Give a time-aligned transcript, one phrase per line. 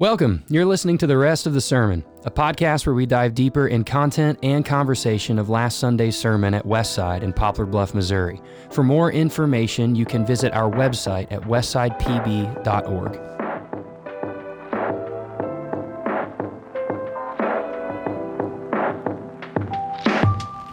[0.00, 0.44] Welcome.
[0.48, 3.82] You're listening to the rest of the sermon, a podcast where we dive deeper in
[3.82, 8.40] content and conversation of last Sunday's sermon at Westside in Poplar Bluff, Missouri.
[8.70, 13.37] For more information, you can visit our website at westsidepb.org.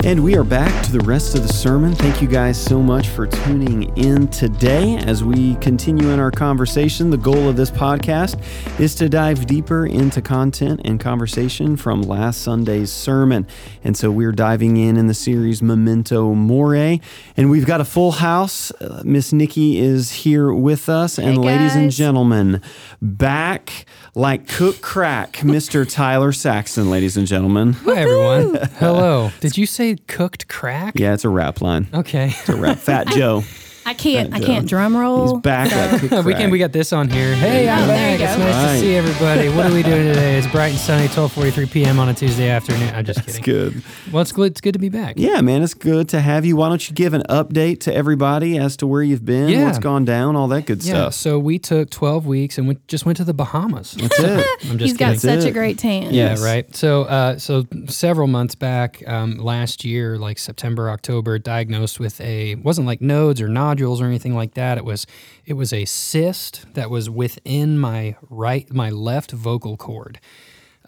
[0.05, 1.95] And we are back to the rest of the sermon.
[1.95, 7.09] Thank you guys so much for tuning in today as we continue in our conversation.
[7.09, 8.39] The goal of this podcast
[8.79, 13.47] is to dive deeper into content and conversation from last Sunday's sermon.
[13.83, 17.01] And so we're diving in in the series Memento Mori.
[17.35, 18.69] And we've got a full house.
[18.73, 21.17] Uh, Miss Nikki is here with us.
[21.17, 22.61] And Hey, ladies and gentlemen,
[23.01, 25.89] back like cook crack, Mr.
[25.89, 27.73] Tyler Saxon, ladies and gentlemen.
[27.73, 28.55] Hi, everyone.
[28.77, 29.31] Hello.
[29.41, 30.93] Did you say cooked crack?
[30.97, 31.87] Yeah, it's a rap line.
[31.93, 32.27] Okay.
[32.29, 32.77] It's a rap.
[32.77, 33.43] Fat Joe.
[33.87, 34.33] I can't.
[34.33, 35.21] I can't drum roll.
[35.23, 35.39] He's roll.
[35.41, 36.49] back like we can.
[36.49, 37.35] We got this on here.
[37.35, 38.19] Hey, I'm Oh, back.
[38.19, 38.73] It's nice Right.
[38.73, 39.49] to see everybody.
[39.49, 40.37] What are we doing today?
[40.37, 41.99] It's bright and sunny, 12:43 p.m.
[41.99, 42.93] on a Tuesday afternoon.
[42.95, 43.67] I'm just It's kidding.
[43.67, 44.11] It's good.
[44.11, 44.51] Well, it's good.
[44.53, 45.15] It's good to be back.
[45.17, 46.55] Yeah, man, it's good to have you.
[46.55, 49.65] Why don't you give an update to everybody as to where you've been, Yeah.
[49.65, 50.93] what's gone down, all that good Yeah.
[50.93, 51.13] stuff.
[51.13, 53.91] So we took 12 weeks and we just went to the Bahamas.
[53.99, 54.47] That's it.
[54.69, 55.19] I'm just He's got kidding.
[55.19, 55.49] such it.
[55.49, 56.05] a great tan.
[56.05, 56.41] Yeah, Yes.
[56.41, 56.75] right.
[56.75, 62.55] So, uh, so several months back, um, last year, like September, October, diagnosed with a
[62.55, 64.77] wasn't like nodes or nodules or anything like that.
[64.77, 65.05] It was
[65.45, 70.19] it was a cyst that was within my right my left vocal cord.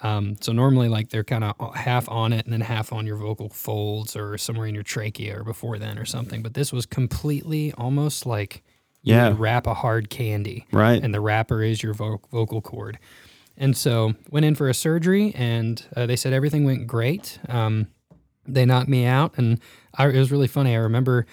[0.01, 3.17] Um, so normally, like they're kind of half on it and then half on your
[3.17, 6.43] vocal folds or somewhere in your trachea or before then or something.
[6.43, 8.63] But this was completely almost like
[9.01, 9.29] you Yeah.
[9.29, 11.01] would wrap a hard candy, Right.
[11.03, 12.99] And the wrapper is your vo- vocal cord.
[13.57, 17.39] And so went in for a surgery, and uh, they said everything went great.
[17.49, 17.87] Um,
[18.47, 19.59] they knocked me out, and
[19.95, 20.73] I, it was really funny.
[20.75, 21.25] I remember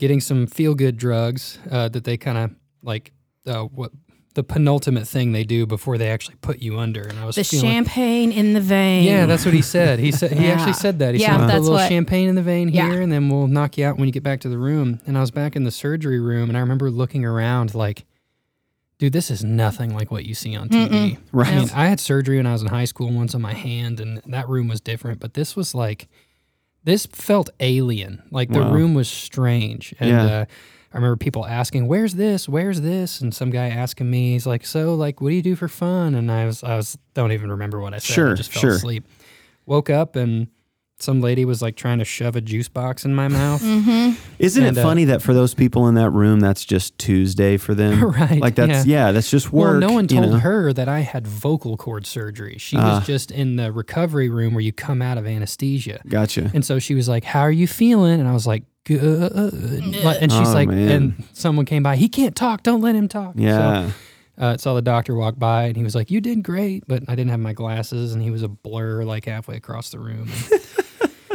[0.00, 2.50] getting some feel good drugs uh, that they kind of
[2.82, 3.12] like
[3.46, 3.92] uh, what
[4.34, 7.02] the penultimate thing they do before they actually put you under.
[7.02, 9.04] And I was The feeling, champagne in the vein.
[9.04, 9.98] yeah, that's what he said.
[9.98, 10.52] He said he Yeah.
[10.52, 11.14] actually said that.
[11.14, 12.90] He Yeah, said, "Put a little what- champagne in the vein Yeah.
[12.90, 15.18] here, and then we'll knock you out when you get back to the room." And
[15.18, 18.04] I was back in the surgery room, and I remember looking around like,
[18.98, 21.48] "Dude, this is nothing like what you see on TV." Right.
[21.52, 23.98] I mean, I had surgery when I was in high school once on my hand,
[24.00, 25.18] and that room was different.
[25.20, 26.08] But this was like,
[26.84, 28.22] this felt alien.
[28.30, 28.72] Like the Wow.
[28.72, 29.94] room was strange.
[30.00, 30.24] And Yeah.
[30.24, 30.44] uh,
[30.92, 32.48] I remember people asking, "Where's this?
[32.48, 35.54] Where's this?" And some guy asking me, he's like, "So, like, what do you do
[35.54, 38.12] for fun?" And I was, I was, don't even remember what I said.
[38.12, 38.70] I Sure, just fell sure.
[38.76, 39.04] asleep.
[39.66, 40.48] Woke up and
[41.02, 43.62] some lady was like trying to shove a juice box in my mouth.
[43.62, 44.12] Mm-hmm.
[44.38, 47.56] Isn't And, it uh, funny that for those people in that room, that's just Tuesday
[47.56, 48.04] for them?
[48.20, 49.80] Right, Like that's, yeah, that's just work.
[49.80, 50.38] Well, no one you told know?
[50.38, 52.56] her that I had vocal cord surgery.
[52.58, 52.98] She Ah.
[52.98, 56.00] was just in the recovery room where you come out of anesthesia.
[56.08, 56.50] Gotcha.
[56.54, 60.32] And so she was like, "How are you feeling?" And I was like, "Good." And
[60.32, 60.90] she's Oh, like, man.
[60.90, 61.96] and someone came by.
[61.96, 62.62] He can't talk.
[62.62, 63.34] Don't let him talk.
[63.36, 63.88] Yeah.
[63.88, 63.92] So,
[64.38, 67.14] uh, saw the doctor walk by, and he was like, "You did great," but I
[67.14, 70.28] didn't have my glasses, and he was a blur like halfway across the room.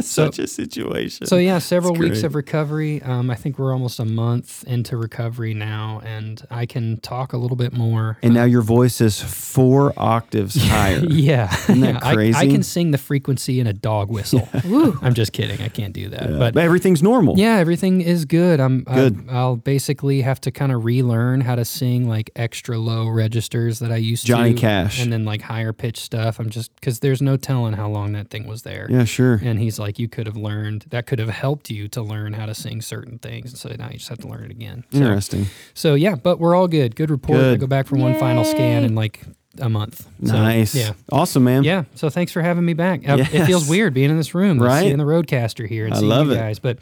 [0.08, 1.28] Such a situation.
[1.28, 2.24] so yeah, several weeks great.
[2.26, 3.02] of recovery.
[3.02, 7.38] Um, I think we're almost a month into recovery now, and I can talk a
[7.38, 8.18] little bit more.
[8.22, 11.00] and now your voice is four octaves higher.
[11.06, 12.00] Yeah, Isn't that yeah.
[12.04, 14.48] I- I, can sing the frequency in a dog whistle.
[15.02, 15.62] I'm just kidding.
[15.62, 16.30] I can't do that.
[16.40, 17.38] But But everything's normal.
[17.38, 18.60] yeah, everything is good.
[18.60, 19.26] I'm Good.
[19.30, 23.80] I, I'll basically have to kind of relearn how to sing like extra low registers
[23.80, 25.02] that I used Johnny to, Cash.
[25.02, 26.40] and then like higher pitch stuff.
[26.40, 28.88] I'm just because there's no telling how long that thing was there.
[28.90, 29.40] Yeah, sure.
[29.44, 32.46] And he's like, you could have learned that could have helped you to learn how
[32.46, 33.52] to sing certain things.
[33.52, 34.84] And so now you just have to learn it again.
[34.92, 35.46] So, Interesting.
[35.74, 36.96] so yeah, but we're all good.
[36.96, 37.40] Good report.
[37.40, 38.88] I go back for one final scan Yay.
[38.88, 39.22] in like
[39.60, 40.06] a month.
[40.26, 40.76] So, nice.
[40.76, 40.94] Yeah.
[41.12, 41.64] Awesome, man.
[41.64, 41.84] Yeah.
[41.96, 43.08] So thanks for having me back.
[43.08, 44.82] Uh, It feels weird being in this room, Right?
[44.82, 46.38] seeing the RodeCaster here and I seeing love you it.
[46.38, 46.60] guys.
[46.60, 46.80] But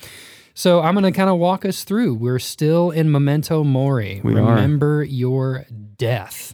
[0.56, 2.16] so I'm going to kind of walk us through.
[2.16, 4.22] We're still in Memento Mori.
[4.23, 4.56] We are.
[4.56, 5.66] Remember your
[5.97, 6.53] death,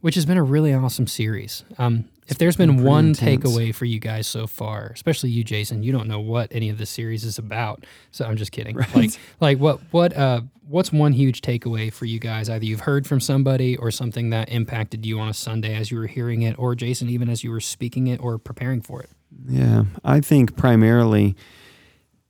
[0.00, 1.64] which has been a really awesome series.
[1.78, 3.44] Um, if there's been, one intense.
[3.44, 6.78] takeaway for you guys so far, especially you, Jason, you don't know what any of
[6.78, 7.84] this series is about.
[8.10, 8.76] So I'm just kidding.
[8.94, 9.10] Like,
[9.40, 12.48] like what, what, uh, what's one huge takeaway for you guys?
[12.48, 15.98] Either you've heard from somebody or something that impacted you on a Sunday as you
[15.98, 19.10] were hearing it, or Jason, even as you were speaking it or preparing for it.
[19.48, 21.36] Yeah, I think primarily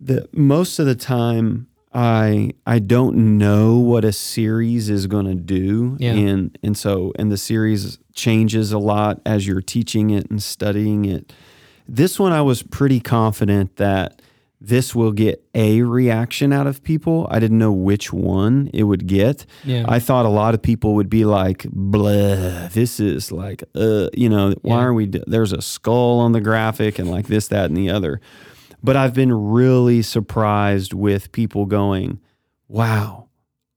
[0.00, 5.34] the most of the time I I don't know what a series is going to
[5.34, 6.12] do Yeah.
[6.12, 11.04] and and so and the series changes a lot as you're teaching it and studying
[11.04, 11.32] it.
[11.88, 14.22] This one I was pretty confident that
[14.62, 17.26] this will get a reaction out of people.
[17.30, 19.46] I didn't know which one it would get.
[19.64, 19.86] Yeah.
[19.88, 24.28] I thought a lot of people would be like, blah, this is like, uh, you
[24.28, 24.82] know, why Yeah.
[24.84, 27.88] are we, d- there's a skull on the graphic and like this, that, and the
[27.88, 28.20] other.
[28.82, 32.20] But I've been really surprised with people going,
[32.68, 33.28] wow,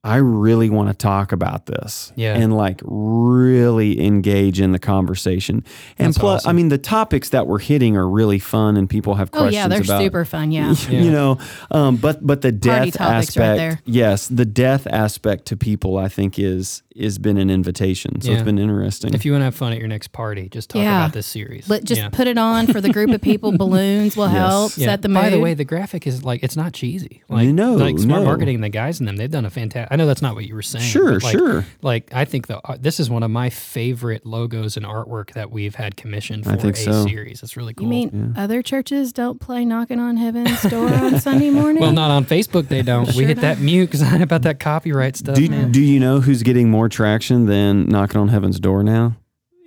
[0.05, 2.11] I really want to talk about this.
[2.17, 2.35] Yeah.
[2.35, 5.63] And like really engage in the conversation.
[5.97, 6.49] And That's plus, awesome.
[6.49, 9.55] I mean, the topics that we're hitting are really fun and people have questions.
[9.55, 10.01] Oh yeah, they're about.
[10.01, 10.51] super fun.
[10.51, 10.75] Yeah.
[10.93, 11.39] You know,
[11.71, 13.81] um, but but the Party death topics right aspect, there.
[13.85, 18.21] yes, the death aspect to people, I think is is been an invitation.
[18.21, 18.35] So Yeah.
[18.37, 19.13] it's been interesting.
[19.13, 21.03] If you want to have fun at your next party, just talk Yeah.
[21.05, 21.67] about this series.
[21.67, 22.09] But just Yeah.
[22.09, 23.51] put it on for the group of people.
[23.57, 24.35] Balloons will Yes.
[24.37, 24.85] help Yeah.
[24.87, 25.21] set the mood.
[25.23, 27.21] By the way, the graphic is like it's not cheesy.
[27.29, 28.25] Like No, like smart no.
[28.25, 29.87] marketing, the guys in them, they've done a fantastic.
[29.91, 30.85] I know that's not what you were saying.
[30.85, 31.65] Sure, like, sure.
[31.81, 35.51] Like I think the uh, this is one of my favorite logos and artwork that
[35.51, 37.05] we've had commissioned for I think a so.
[37.05, 37.41] series.
[37.43, 37.85] It's really cool.
[37.85, 41.81] you mean other churches don't play knocking on heaven's door on Sunday morning?
[41.81, 42.67] well, not on Facebook.
[42.67, 43.07] They don't.
[43.07, 45.71] we Sure hit that mute because I about that copyright stuff, do, man.
[45.71, 49.15] do you know who's getting more traction than knocking on heaven's door now?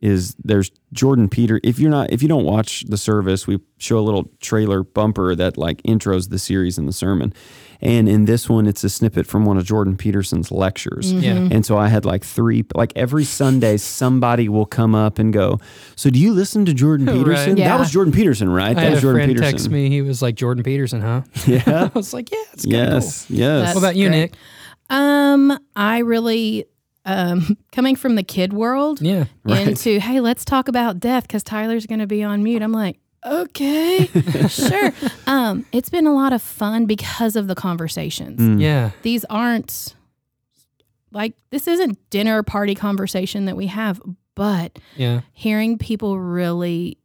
[0.02, 1.58] Is there's Jordan Peter.
[1.64, 5.34] If you're not, if you don't watch the service, we show a little trailer bumper
[5.34, 7.32] that like intros the series and the sermon.
[7.80, 11.12] And in this one, it's a snippet from one of Jordan Peterson's lectures.
[11.14, 11.22] Mm-hmm.
[11.22, 11.48] Yeah.
[11.56, 15.60] And so I had like three, like every Sunday, somebody will come up and go,
[15.96, 17.16] So do you listen to Jordan Right.
[17.16, 17.56] Peterson?
[17.56, 17.68] Yeah.
[17.70, 18.70] That was Jordan Peterson, right?
[18.70, 19.52] I that had was a Jordan friend Peterson.
[19.52, 19.88] text me.
[19.88, 21.22] He was like Jordan Peterson, huh?
[21.46, 21.62] Yeah.
[21.94, 23.30] I was like, yeah, it's kind of yes.
[23.30, 23.62] Yes.
[23.64, 24.18] That's What about you, great.
[24.20, 24.32] Nick?
[24.90, 26.66] Um, I really
[27.06, 29.24] um coming from the kid world Yeah.
[29.44, 29.66] Right.
[29.68, 32.60] into hey, let's talk about death because Tyler's going to be on mute.
[32.62, 34.06] I'm like, okay,
[34.48, 34.92] sure.
[35.26, 38.38] Um, it's been a lot of fun because of the conversations.
[38.40, 38.60] Mm.
[38.60, 38.90] Yeah.
[39.02, 39.94] These aren't
[41.12, 44.00] like this isn't dinner party conversation that we have,
[44.34, 45.20] but Yeah.
[45.32, 46.98] hearing people really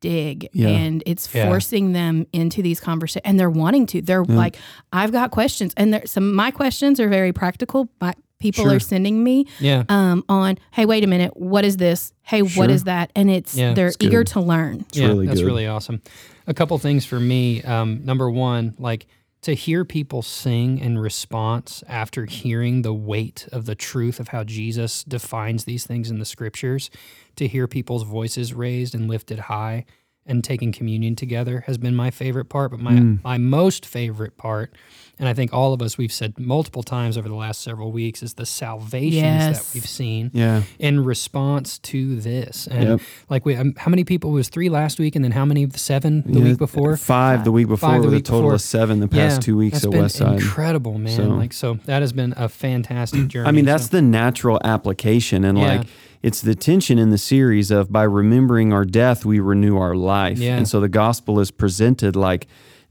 [0.00, 0.68] dig Yeah.
[0.68, 1.46] and it's Yeah.
[1.48, 4.36] forcing them into these conversations and they're wanting to they're Yeah.
[4.36, 4.58] like
[4.92, 8.74] i've got questions and there some my questions are very practical my people Sure.
[8.74, 9.84] are sending me Yeah.
[9.88, 12.62] um on hey wait a minute what is this hey Sure.
[12.64, 13.74] what is that and it's Yeah.
[13.74, 14.06] they're It's good.
[14.08, 15.46] eager to learn It's yeah, really that's good.
[15.46, 16.02] really awesome.
[16.46, 17.62] A couple things for me.
[17.62, 19.06] Um, number one, like
[19.42, 24.44] to hear people sing in response after hearing the weight of the truth of how
[24.44, 26.90] Jesus defines these things in the scriptures,
[27.36, 29.84] to hear people's voices raised and lifted high
[30.26, 32.70] and taking communion together has been my favorite part.
[32.70, 33.22] But my, Mm.
[33.22, 34.74] my most favorite part,
[35.18, 38.22] and I think all of us, we've said multiple times over the last several weeks,
[38.22, 40.62] is the salvations that we've seen Yeah.
[40.78, 42.66] in response to this.
[42.70, 43.00] And Yep.
[43.30, 45.62] like we, um, how many people it was three last week, and then how many
[45.62, 46.96] of the seven the Yeah, week before?
[46.96, 48.54] Five the week before Five the with week a total before.
[48.54, 50.40] of seven the past two weeks that's at been Westside.
[50.40, 51.16] incredible, man.
[51.16, 53.48] So- like so, that has been a fantastic journey.
[53.48, 55.44] I mean, that's So- the natural application.
[55.44, 55.78] And Yeah.
[55.78, 55.86] like,
[56.22, 60.38] it's the tension in the series of by remembering our death, we renew our life.
[60.38, 60.56] Yeah.
[60.56, 62.46] And so the gospel is presented like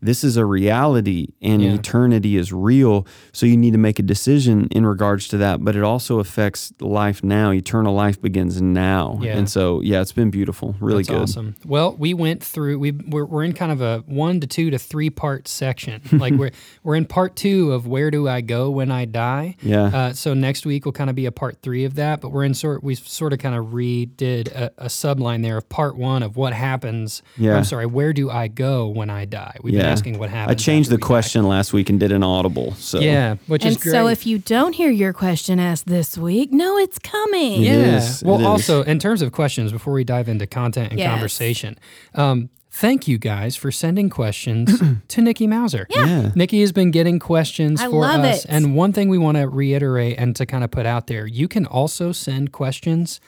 [0.05, 1.73] this is a reality and Yeah.
[1.73, 3.05] eternity is real.
[3.31, 5.63] So you need to make a decision in regards to that.
[5.63, 7.51] But it also affects life now.
[7.51, 9.19] Eternal life begins now.
[9.21, 9.37] Yeah.
[9.37, 10.75] And so, yeah, it's been beautiful.
[10.79, 11.21] Really That's good.
[11.23, 11.55] awesome.
[11.65, 12.79] Well, we went through.
[12.79, 16.01] We we're, we're in kind of a one to two to three part section.
[16.11, 16.51] like we're
[16.83, 19.55] we're in part two of where do I go when I die.
[19.61, 19.83] Yeah.
[19.85, 22.21] Uh, so next week will kind of be a part three of that.
[22.21, 22.83] But we're in sort.
[22.83, 26.53] We sort of kind of redid a, a subline there of part one of what
[26.53, 27.21] happens.
[27.37, 27.57] Yeah.
[27.57, 27.85] I'm sorry.
[27.85, 29.57] Where do I go when I die?
[29.63, 29.94] We've Yeah.
[29.95, 30.51] Asking what happens.
[30.61, 31.07] I changed the we die.
[31.07, 32.73] question last week and did an audible.
[32.75, 33.91] So Yeah, which and is great.
[33.91, 37.71] so if you don't hear your question asked this week no, it's coming Yeah.
[37.79, 37.97] Yeah.
[37.97, 38.45] is, it Well, is.
[38.45, 41.09] also in terms of questions, before we dive into content and Yes.
[41.09, 41.77] conversation,
[42.13, 45.87] um, thank you guys for sending questions to Nikki Mauser.
[45.89, 46.31] Yeah.
[46.35, 48.43] Nikki has been getting questions I for love us.
[48.43, 48.47] it.
[48.49, 51.47] And one thing we want to reiterate and to kind of put out there, you
[51.47, 53.19] can also send questions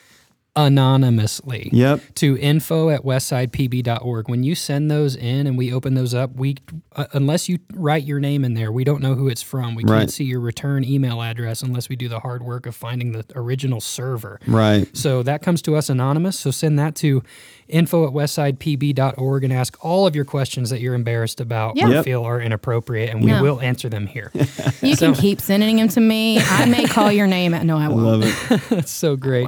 [0.57, 2.01] anonymously Yep.
[2.15, 4.27] to info at westsidepb.org.
[4.27, 6.55] When you send those in and we open those up, we
[6.95, 9.75] uh, unless you write your name in there, we don't know who it's from.
[9.75, 9.99] We Right.
[9.99, 13.23] can't see your return email address unless we do the hard work of finding the
[13.35, 14.39] original server.
[14.47, 14.87] Right.
[14.97, 16.39] So that comes to us anonymous.
[16.39, 17.21] So send that to
[17.67, 21.87] info at westsidepb.org and ask all of your questions that you're embarrassed about Yeah.
[21.87, 22.05] or Yep.
[22.05, 23.41] feel are inappropriate, and we No.
[23.43, 24.31] will answer them here.
[24.81, 27.87] you can keep sending them to me i may call your name at no i
[27.89, 28.61] won't Love it.
[28.69, 29.47] That's so great.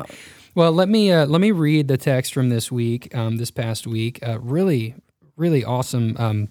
[0.60, 3.88] Well, let me uh, let me read the text from this week, um, this past
[3.88, 4.20] week.
[4.22, 4.94] Uh, really,
[5.38, 6.50] really awesome um,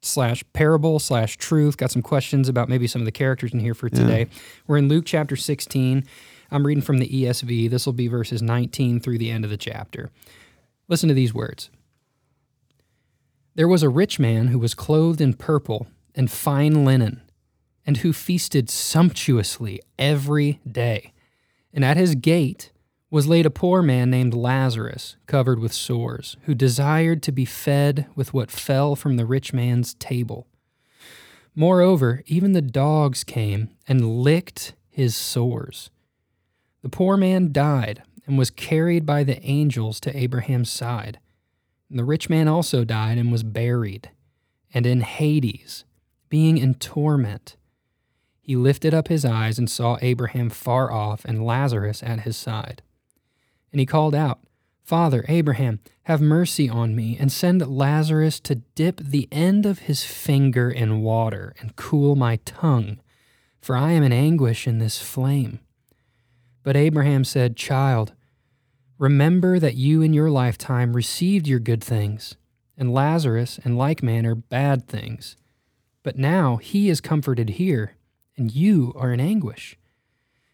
[0.00, 1.76] slash parable slash truth.
[1.76, 4.28] Got some questions about maybe some of the characters in here for today.
[4.68, 6.04] We're in Luke chapter 16.
[6.52, 7.68] I'm reading from the ESV.
[7.68, 10.12] This will be verses 19 through the end of the chapter.
[10.86, 11.68] Listen to these words.
[13.56, 17.22] There was a rich man who was clothed in purple and fine linen,
[17.84, 21.12] and who feasted sumptuously every day.
[21.72, 22.70] And at his gate
[23.10, 28.06] was laid a poor man named Lazarus, covered with sores, who desired to be fed
[28.14, 30.46] with what fell from the rich man's table.
[31.54, 35.90] Moreover, even the dogs came and licked his sores.
[36.82, 41.18] The poor man died and was carried by the angels to Abraham's side.
[41.88, 44.10] And the rich man also died and was buried,
[44.74, 45.84] and in Hades,
[46.28, 47.56] being in torment,
[48.42, 52.82] he lifted up his eyes and saw Abraham far off and Lazarus at his side.
[53.72, 54.40] And he called out,
[54.84, 60.04] Father, Abraham, have mercy on me, and send Lazarus to dip the end of his
[60.04, 62.98] finger in water and cool my tongue,
[63.60, 65.60] for I am in anguish in this flame.
[66.62, 68.14] But Abraham said, Child,
[68.96, 72.36] remember that you in your lifetime received your good things,
[72.76, 75.36] and Lazarus in like manner bad things.
[76.02, 77.96] But now he is comforted here
[78.38, 79.76] and you are in anguish.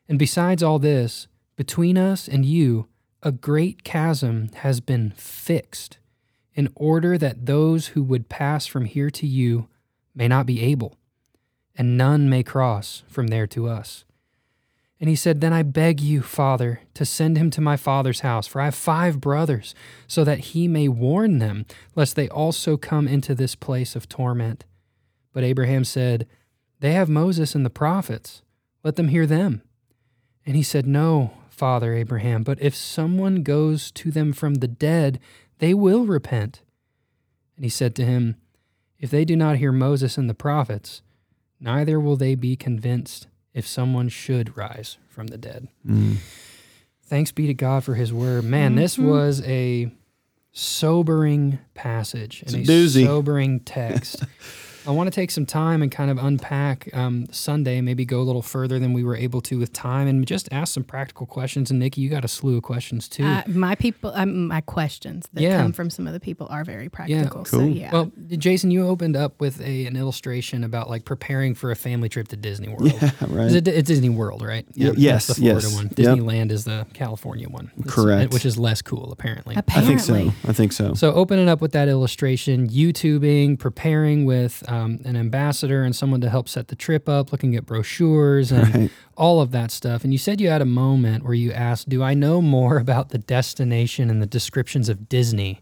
[0.09, 2.89] And besides all this, between us and you,
[3.25, 5.99] a great chasm has been fixed,
[6.55, 9.69] in order that those who would pass from here to you
[10.15, 10.97] may not be able,
[11.75, 14.05] and none may cross from there to us.
[15.01, 18.47] And he said, Then I beg you, Father, to send him to my father's house,
[18.47, 19.75] for I have five brothers,
[20.07, 21.67] so that he may warn them,
[21.97, 24.65] lest they also come into this place of torment.
[25.33, 26.29] But Abraham said,
[26.85, 28.43] they have Moses and the prophets.
[28.83, 29.63] Let them hear them.
[30.45, 35.21] And he said, No, Father Abraham, but if someone goes to them from the dead,
[35.59, 36.63] they will repent.
[37.57, 38.37] And he said to him,
[38.99, 41.03] If they do not hear Moses and the prophets,
[41.61, 45.69] neither will they be convinced if someone should rise from the dead.
[45.87, 46.17] Mm.
[47.05, 48.45] Thanks be to God for his word.
[48.45, 48.81] Man, mm-hmm.
[48.81, 49.93] this was a
[50.53, 54.25] sobering passage and a, a sobering text.
[54.87, 58.23] I want to take some time and kind of unpack um, Sunday, maybe go a
[58.23, 61.71] little further than we were able to with time, and just ask some practical questions.
[61.71, 63.25] And Nikki, you got a slew of questions too.
[63.25, 65.61] Uh, my people, um, my questions that yeah.
[65.61, 67.23] come from some of the people are very practical.
[67.23, 67.45] Yeah, cool.
[67.45, 67.93] So, yeah.
[67.93, 72.09] Well, Jason, you opened up with a an illustration about like preparing for a family
[72.09, 72.85] trip to Disney World.
[72.95, 73.51] Yeah, right.
[73.51, 74.65] It's, it's Disney World, right?
[74.75, 74.93] Yeah.
[74.97, 75.27] Yes.
[75.27, 75.77] That's the Florida yes.
[75.77, 75.89] one.
[75.89, 76.51] Disneyland yep.
[76.53, 77.71] is the California one.
[77.79, 78.33] It's, Correct.
[78.33, 79.55] Which is less cool, apparently.
[79.57, 79.95] Apparently.
[79.95, 80.49] I think so.
[80.49, 80.95] I think so.
[80.95, 85.95] So opening up with that illustration, YouTubing, preparing with um, Um, an ambassador ambassador and
[85.95, 88.91] someone to help set the trip up, looking at brochures and right.
[89.17, 90.05] all of that stuff.
[90.05, 93.11] And you said you had a moment where you asked, Do I know more about
[93.11, 95.61] the destination and the descriptions of Disney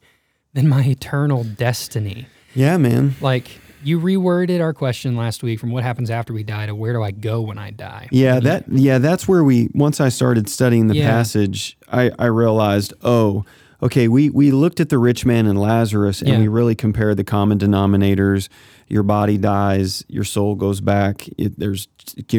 [0.52, 2.26] than my eternal destiny?
[2.54, 3.14] Yeah, man.
[3.20, 6.92] Like, you reworded our question last week from what happens after we die to where
[6.92, 8.08] do I go when I die?
[8.12, 11.08] Yeah, that yeah, that's where we once I started studying the yeah.
[11.08, 13.44] passage, I, I realized, oh,
[13.82, 16.38] okay, we we looked at the rich man and Lazarus and yeah.
[16.38, 18.48] we really compared the common denominators
[18.92, 21.26] your body dies, your soul goes back.
[21.38, 21.88] It, there's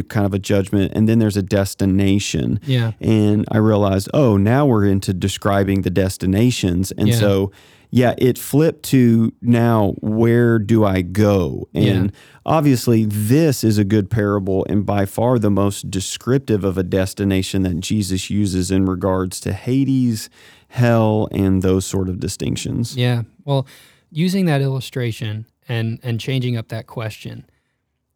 [0.07, 2.59] kind of a judgment, and then there's a destination.
[2.63, 2.91] Yeah.
[3.01, 7.15] And I realized, oh, now we're into describing the destinations, and yeah.
[7.15, 7.51] so
[7.89, 11.69] yeah, it flipped to now where do I go?
[11.73, 12.19] And yeah.
[12.45, 17.63] obviously, this is a good parable and by far the most descriptive of a destination
[17.63, 20.29] that Jesus uses in regards to Hades,
[20.69, 22.95] hell, and those sort of distinctions.
[22.95, 23.23] Yeah.
[23.43, 23.67] Well,
[24.11, 27.45] using that illustration, and and changing up that question.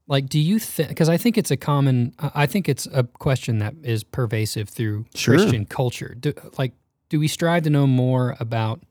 [0.08, 3.60] Like do you think because i think it's a common i think it's a question
[3.60, 5.36] that is pervasive through sure.
[5.36, 6.16] christian culture.
[6.18, 6.74] Do, like
[7.10, 8.82] do we strive to know more about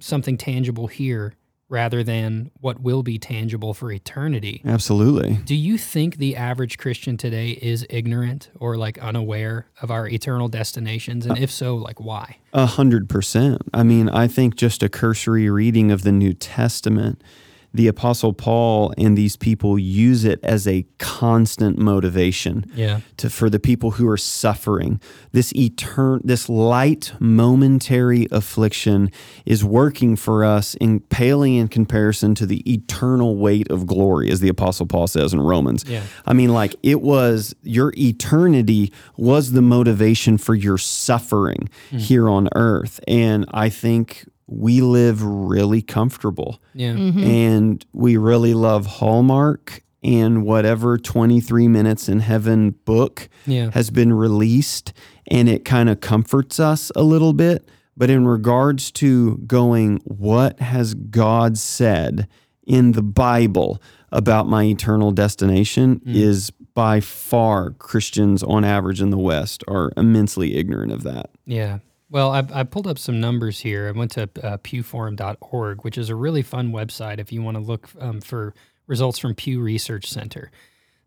[0.00, 1.34] something tangible here
[1.70, 4.62] rather than what will be tangible for eternity?
[4.64, 5.34] Absolutely.
[5.44, 10.48] Do you think the average christian today is ignorant or like unaware of our eternal
[10.48, 11.26] destinations?
[11.26, 12.38] And uh, if so like why?
[12.54, 13.60] A hundred percent.
[13.74, 17.22] I mean i think just a cursory reading of the new testament
[17.72, 23.00] the apostle paul and these people use it as a constant motivation yeah.
[23.16, 25.00] to for the people who are suffering
[25.32, 29.10] this etern this light momentary affliction
[29.44, 34.40] is working for us in paling in comparison to the eternal weight of glory as
[34.40, 36.02] the apostle paul says in romans yeah.
[36.26, 41.98] i mean like it was your eternity was the motivation for your suffering mm.
[41.98, 46.60] here on earth and i think we live really comfortable.
[46.74, 46.94] Yeah.
[46.94, 47.22] Mm-hmm.
[47.22, 53.70] And we really love Hallmark and whatever 23 minutes in heaven book yeah.
[53.72, 54.92] has been released
[55.26, 57.68] and it kind of comforts us a little bit.
[57.96, 62.28] But in regards to going, what has God said
[62.66, 66.14] in the Bible about my eternal destination mm.
[66.14, 71.30] is by far Christians on average in the West are immensely ignorant of that.
[71.44, 71.78] Yeah.
[72.10, 73.88] Well, I, I, pulled up some numbers here.
[73.88, 77.62] I went to uh, pewforum.org, which is a really fun website if you want to
[77.62, 78.54] look um, for
[78.86, 80.50] results from Pew Research Center.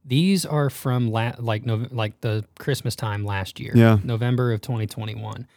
[0.05, 3.97] These are from la- like no- like the Christmas time last year, yeah.
[4.03, 5.47] November of 2021.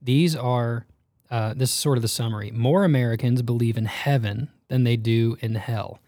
[0.00, 0.86] These are
[1.30, 2.50] uh, this is sort of the summary.
[2.50, 6.00] More Americans believe in heaven than they do in hell.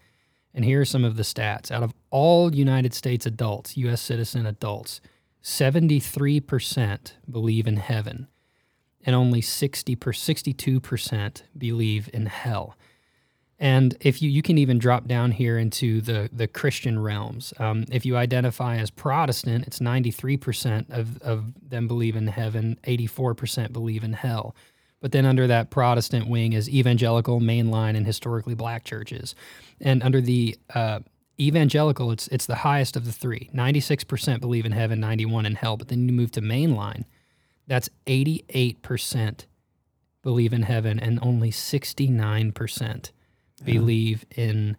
[0.55, 1.71] And here are some of the stats.
[1.71, 4.01] Out of all United States adults, U.S.
[4.01, 5.03] citizen adults,
[5.43, 8.29] 73% believe in heaven
[9.07, 12.77] and only 60 per 62% believe in hell.
[13.59, 17.55] And if you you can even drop down here into the the Christian realms.
[17.59, 22.27] Um, if you identify as Protestant, it's ninety three percent of of them believe in
[22.27, 24.55] heaven, eighty four percent believe in hell.
[25.01, 29.35] But then under that Protestant wing is evangelical, mainline, and historically black churches.
[29.81, 31.01] And under the uh,
[31.41, 33.49] evangelical, it's it's the highest of the three.
[33.55, 35.79] Ninety six percent believe in heaven, ninety one in hell.
[35.79, 37.05] But then you move to mainline,
[37.67, 39.47] that's eighty eight percent
[40.23, 43.13] believe in heaven, and only sixty nine percent
[43.65, 44.77] believe in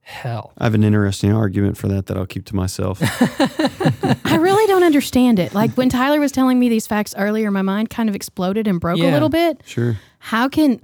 [0.00, 0.52] hell.
[0.58, 2.98] I have an interesting argument for that that I'll keep to myself.
[4.24, 5.54] I really don't understand it.
[5.54, 8.80] Like when Tyler was telling me these facts earlier, my mind kind of exploded and
[8.80, 9.62] broke a little bit.
[9.64, 9.98] sure.
[10.18, 10.80] How can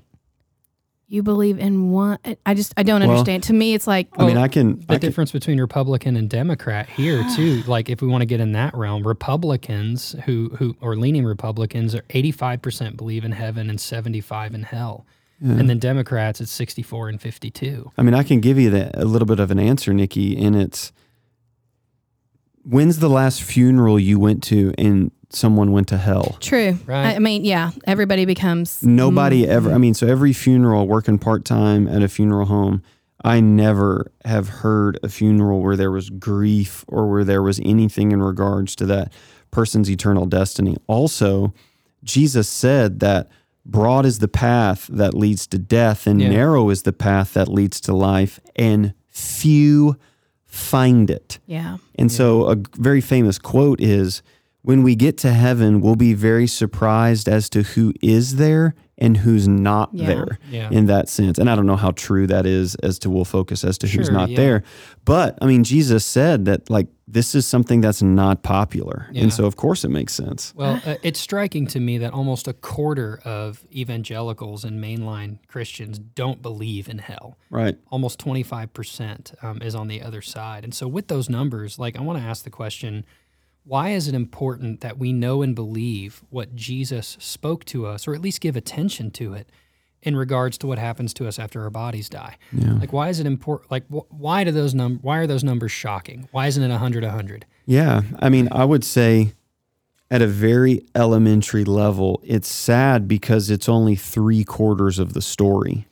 [1.09, 2.19] you believe in one?
[2.45, 3.43] I just I don't Well, understand.
[3.45, 4.79] To me, it's like I mean, I can.
[4.81, 8.27] The I can difference between Republican and Democrat here too, like if we want to
[8.27, 13.25] get in that realm, Republicans who who or leaning Republicans are eighty five percent believe
[13.25, 15.07] in heaven and seventy five in hell,
[15.41, 17.91] and then Democrats it's sixty four and fifty two.
[17.97, 20.55] I mean, I can give you that a little bit of an answer, Nikki, and
[20.55, 20.93] it's
[22.65, 26.37] when's the last funeral you went to and someone went to hell?
[26.41, 26.79] true.
[26.87, 27.13] Right.
[27.13, 29.49] I, I mean, yeah, everybody becomes Nobody mm.
[29.49, 29.73] ever.
[29.73, 32.83] I mean, so every funeral, working part time at a funeral home,
[33.25, 38.13] I never have heard a funeral where there was grief or where there was anything
[38.13, 39.13] in regards to that
[39.51, 40.77] person's eternal destiny.
[40.87, 41.53] Also,
[42.05, 43.29] Jesus said that
[43.67, 46.31] broad is the path that leads to death, and Yeah.
[46.31, 49.97] narrow is the path that leads to life, and few
[50.45, 51.39] find it.
[51.47, 51.77] Yeah.
[51.97, 54.23] And so, a very famous quote is
[54.62, 59.19] When we get to heaven, we'll be very surprised as to who is there and
[59.19, 60.07] who's not Yeah.
[60.07, 60.71] there Yeah.
[60.73, 61.38] in that sense.
[61.38, 64.11] And I don't know how true that is as to we'll focus as to who's
[64.11, 64.37] not yeah.
[64.37, 64.62] there.
[65.05, 69.07] But I mean, Jesus said that, like, this is something that's not popular.
[69.12, 69.23] Yeah.
[69.23, 70.53] And so, of course, it makes sense.
[70.57, 75.99] Well, uh, it's striking to me that almost a quarter of evangelicals and mainline Christians
[76.00, 77.38] don't believe in hell.
[77.50, 77.79] Right.
[77.91, 80.65] almost 25% um, is on the other side.
[80.65, 83.05] And so, with those numbers, like I want to ask the question
[83.69, 88.15] why is it important that we know and believe what Jesus spoke to us, or
[88.15, 89.51] at least give attention to it
[90.03, 92.39] in regards to what happens to us after our bodies die?
[92.53, 92.73] Yeah.
[92.75, 93.71] Like, why is it important?
[93.71, 96.29] Like, wh- why do those num- Why are those numbers shocking?
[96.33, 97.45] Why isn't it a 100 A 100?
[97.66, 98.03] Yeah.
[98.21, 99.33] I mean, I would say
[100.11, 105.87] at a very elementary level, it's sad because it's only three quarters of the story.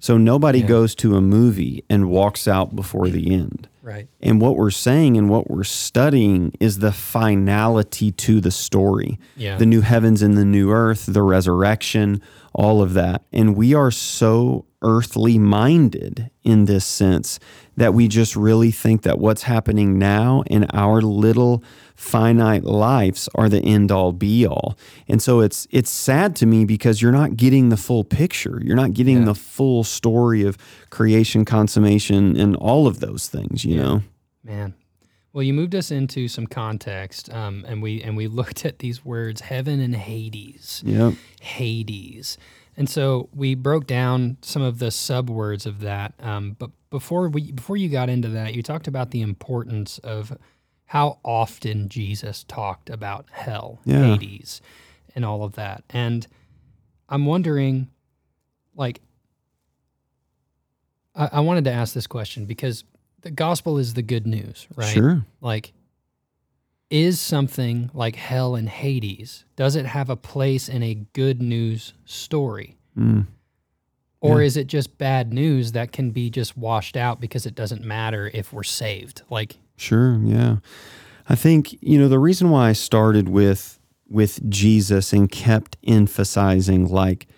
[0.00, 0.66] So nobody Yeah.
[0.66, 3.68] goes to a movie and walks out before the end.
[3.90, 4.08] Right.
[4.22, 9.56] And what we're saying and what we're studying is the finality to the story Yeah.
[9.56, 13.22] the new heavens and the new earth, the resurrection, all of that.
[13.32, 17.38] And we are so earthly minded in this sense
[17.76, 21.62] that we just really think that what's happening now in our little
[21.94, 24.76] finite lives are the end all be all.
[25.06, 28.60] And so it's it's sad to me because you're not getting the full picture.
[28.64, 29.24] You're not getting Yeah.
[29.26, 30.56] the full story of
[30.88, 34.02] creation, consummation and all of those things, you know.
[34.42, 34.74] Man.
[35.32, 39.04] Well, you moved us into some context, um, and we and we looked at these
[39.04, 40.82] words, heaven and Hades.
[40.84, 41.14] Yep.
[41.40, 42.36] Hades.
[42.76, 46.14] And so we broke down some of the subwords of that.
[46.20, 50.36] Um, but before we before you got into that, you talked about the importance of
[50.86, 54.16] how often Jesus talked about hell, Yeah.
[54.16, 54.60] Hades,
[55.14, 55.84] and all of that.
[55.90, 56.26] And
[57.08, 57.88] I'm wondering,
[58.74, 59.00] like,
[61.14, 62.82] I, I wanted to ask this question because
[63.22, 64.86] the gospel is the good news, right?
[64.92, 65.24] Sure.
[65.40, 65.72] like
[66.90, 71.92] is something like hell and hades does it have a place in a good news
[72.04, 73.28] story Mm.
[74.20, 74.46] or Yeah.
[74.46, 78.28] is it just bad news that can be just washed out because it doesn't matter
[78.34, 80.56] if we're saved like Sure, yeah.
[81.28, 83.78] I think, you know, the reason why I started with
[84.08, 87.28] with Jesus and kept emphasizing like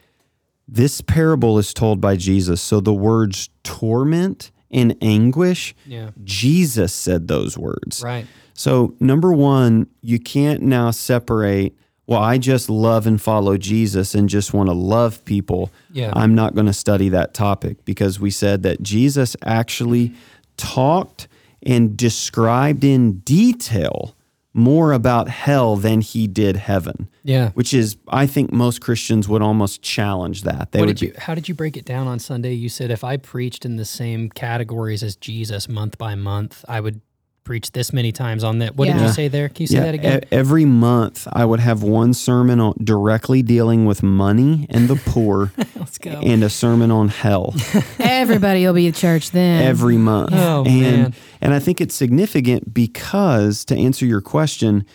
[0.66, 2.62] this parable is told by Jesus.
[2.62, 8.02] So the words torment and anguish, yeah Jesus said those words.
[8.02, 11.74] right So, number one, you can't now separate,
[12.06, 15.70] well, I just love and follow Jesus and just want to love people.
[15.90, 16.12] Yeah.
[16.14, 20.12] I'm not going to study that topic because we said that Jesus actually
[20.56, 21.28] talked
[21.62, 24.14] and described in detail
[24.54, 29.42] more about hell than he did heaven, yeah which is, I think most Christians would
[29.42, 30.72] almost challenge that.
[30.72, 32.52] They what would did you, how did you break it down on Sunday?
[32.52, 36.80] You said if I preached in the same categories as Jesus month by month, I
[36.80, 37.00] would
[37.44, 38.76] preach this many times on that.
[38.76, 39.48] What did you say there?
[39.48, 40.20] Can you say that again?
[40.22, 44.96] e- every month I would have one sermon on directly dealing with money and the
[44.96, 46.10] poor, Let's go.
[46.10, 47.54] and a sermon on hell
[47.98, 49.62] Everybody will be at church then.
[49.64, 50.30] every month.
[50.32, 51.14] Oh, and man.
[51.40, 54.86] and I think it's significant because to answer your question,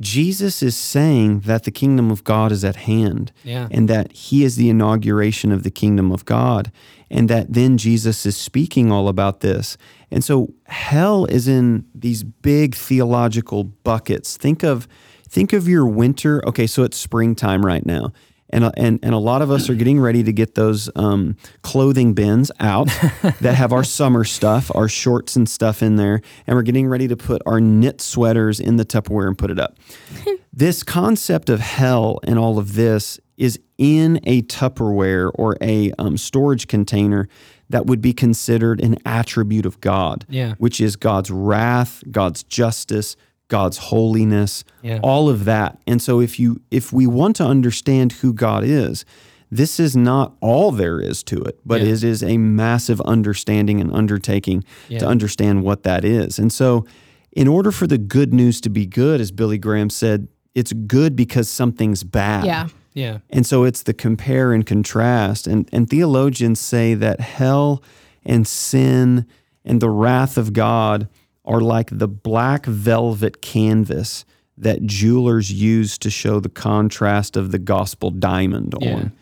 [0.00, 3.68] Jesus is saying that the kingdom of God is at hand Yeah.
[3.70, 6.72] and that he is the inauguration of the kingdom of God
[7.10, 9.76] and that then Jesus is speaking all about this.
[10.12, 14.36] And so hell is in these big theological buckets.
[14.36, 14.86] Think of
[15.28, 16.46] think of your winter.
[16.46, 18.12] Okay, so it's springtime right now.
[18.50, 22.12] And, and, and a lot of us are getting ready to get those um, clothing
[22.12, 22.86] bins out
[23.40, 26.20] that have our summer stuff, our shorts and stuff in there.
[26.46, 29.58] And we're getting ready to put our knit sweaters in the Tupperware and put it
[29.58, 29.78] up.
[30.52, 36.18] this concept of hell and all of this is in a Tupperware or a um,
[36.18, 37.28] storage container
[37.72, 40.54] that would be considered an attribute of God, Yeah.
[40.58, 43.16] which is God's wrath, God's justice,
[43.48, 45.00] God's holiness, Yeah.
[45.02, 45.78] all of that.
[45.86, 49.04] And so if you if we want to understand who God is,
[49.50, 51.88] this is not all there is to it, but Yeah.
[51.88, 55.00] it is a massive understanding and undertaking Yeah.
[55.00, 56.38] to understand what that is.
[56.38, 56.86] And so
[57.32, 61.16] in order for the good news to be good, as Billy Graham said, it's good
[61.16, 62.44] because something's bad.
[62.44, 62.68] Yeah.
[62.94, 63.18] Yeah.
[63.30, 65.46] And so it's the compare and contrast.
[65.46, 67.82] And, and theologians say that hell
[68.24, 69.26] and sin
[69.64, 71.08] and the wrath of God
[71.44, 74.24] are like the black velvet canvas
[74.58, 78.94] that jewelers use to show the contrast of the gospel diamond Yeah.
[78.94, 79.12] on.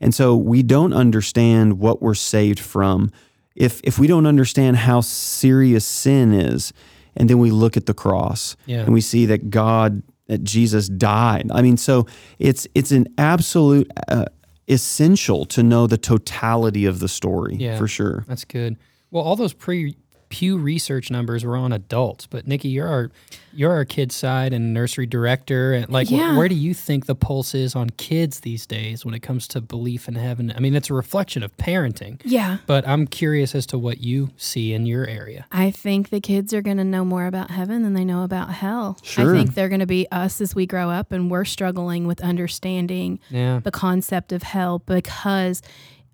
[0.00, 3.10] And so we don't understand what we're saved from
[3.54, 6.72] if if we don't understand how serious sin is,
[7.16, 8.80] and then we look at the cross Yeah.
[8.84, 11.50] and we see that God that Jesus died.
[11.52, 12.06] I mean, so
[12.38, 14.26] it's it's an absolute uh,
[14.68, 17.76] essential to know the totality of the story Yeah.
[17.76, 18.24] for sure.
[18.28, 18.76] That's good.
[19.10, 19.96] Well, all those pre
[20.30, 23.10] Pew Research numbers were on adults, but Nikki, you're our
[23.52, 27.16] you're our kids side and nursery director, and like, wh- where do you think the
[27.16, 30.52] pulse is on kids these days when it comes to belief in heaven?
[30.56, 32.58] I mean, it's a reflection of parenting, Yeah.
[32.66, 35.46] but I'm curious as to what you see in your area.
[35.50, 38.50] I think the kids are going to know more about heaven than they know about
[38.52, 38.98] hell.
[39.02, 39.34] Sure.
[39.34, 42.20] I think they're going to be us as we grow up and we're struggling with
[42.20, 45.60] understanding Yeah, the concept of hell because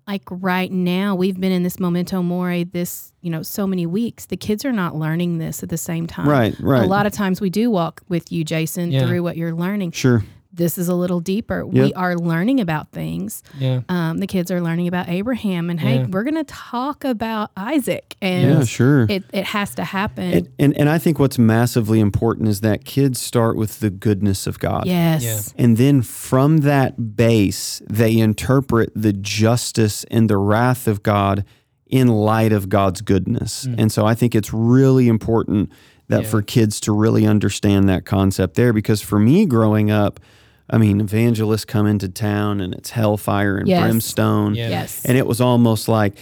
[0.07, 4.25] like right now we've been in this memento mori this you know so many weeks
[4.27, 6.83] the kids are not learning this at the same time Right, right.
[6.83, 9.05] a lot of times we do walk with you jason Yeah.
[9.05, 10.23] through what you're learning Sure.
[10.57, 14.59] This is a little deeper we are learning about things yeah, um, the kids are
[14.61, 16.07] learning about abraham and hey Yeah.
[16.09, 19.05] we're going to talk about isaac and Yeah, sure.
[19.09, 22.83] it, it has to happen And, and and I think what's massively important is that
[22.85, 24.85] kids start with the goodness of God.
[24.85, 25.63] yes Yeah.
[25.63, 31.45] And then from that base, they interpret the justice and the wrath of God
[31.85, 33.65] in light of God's goodness.
[33.77, 35.71] And so I think it's really important
[36.09, 36.29] that Yeah.
[36.29, 38.73] for kids to really understand that concept there.
[38.73, 40.19] Because for me growing up,
[40.69, 43.81] I mean, evangelists come into town and it's hellfire and Yes.
[43.83, 44.55] brimstone.
[44.55, 44.69] Yeah.
[44.69, 46.17] yes And it was almost like,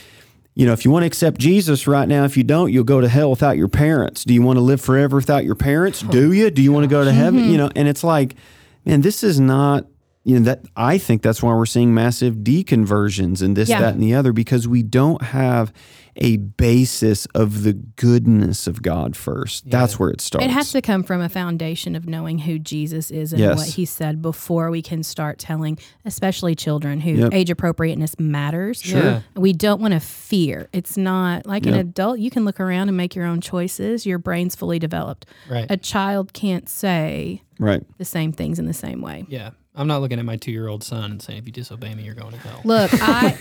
[0.53, 3.01] you know, if you want to accept Jesus right now, if you don't, you'll go
[3.01, 4.23] to hell without your parents.
[4.23, 6.01] Do you want to live forever without your parents?
[6.01, 6.49] Do oh you?
[6.51, 7.49] Do you want to go to heaven?
[7.49, 8.35] You know, and it's like,
[8.85, 9.85] man, this is not,
[10.23, 13.81] you know, that I think that's why we're seeing massive deconversions and this, Yeah.
[13.81, 15.73] that, and the other, because we don't have
[16.17, 19.69] a basis of the goodness of God first.
[19.69, 20.45] That's where it starts.
[20.45, 23.57] It has to come from a foundation of knowing who Jesus is and Yes.
[23.57, 27.33] what he said before we can start telling, especially children who Yep.
[27.33, 28.81] age appropriateness matters.
[28.81, 29.23] Sure.
[29.35, 30.69] We don't want to fear.
[30.71, 34.05] It's not like an adult, you can look around and make your own choices.
[34.05, 35.25] Your brain's fully developed.
[35.49, 35.65] right.
[35.69, 37.83] A child can't say right.
[37.97, 39.25] the same things in the same way.
[39.27, 41.93] yeah, I'm not looking at my two year old son and saying, if you disobey
[41.95, 42.61] me, you're going to hell.
[42.63, 43.35] Look, I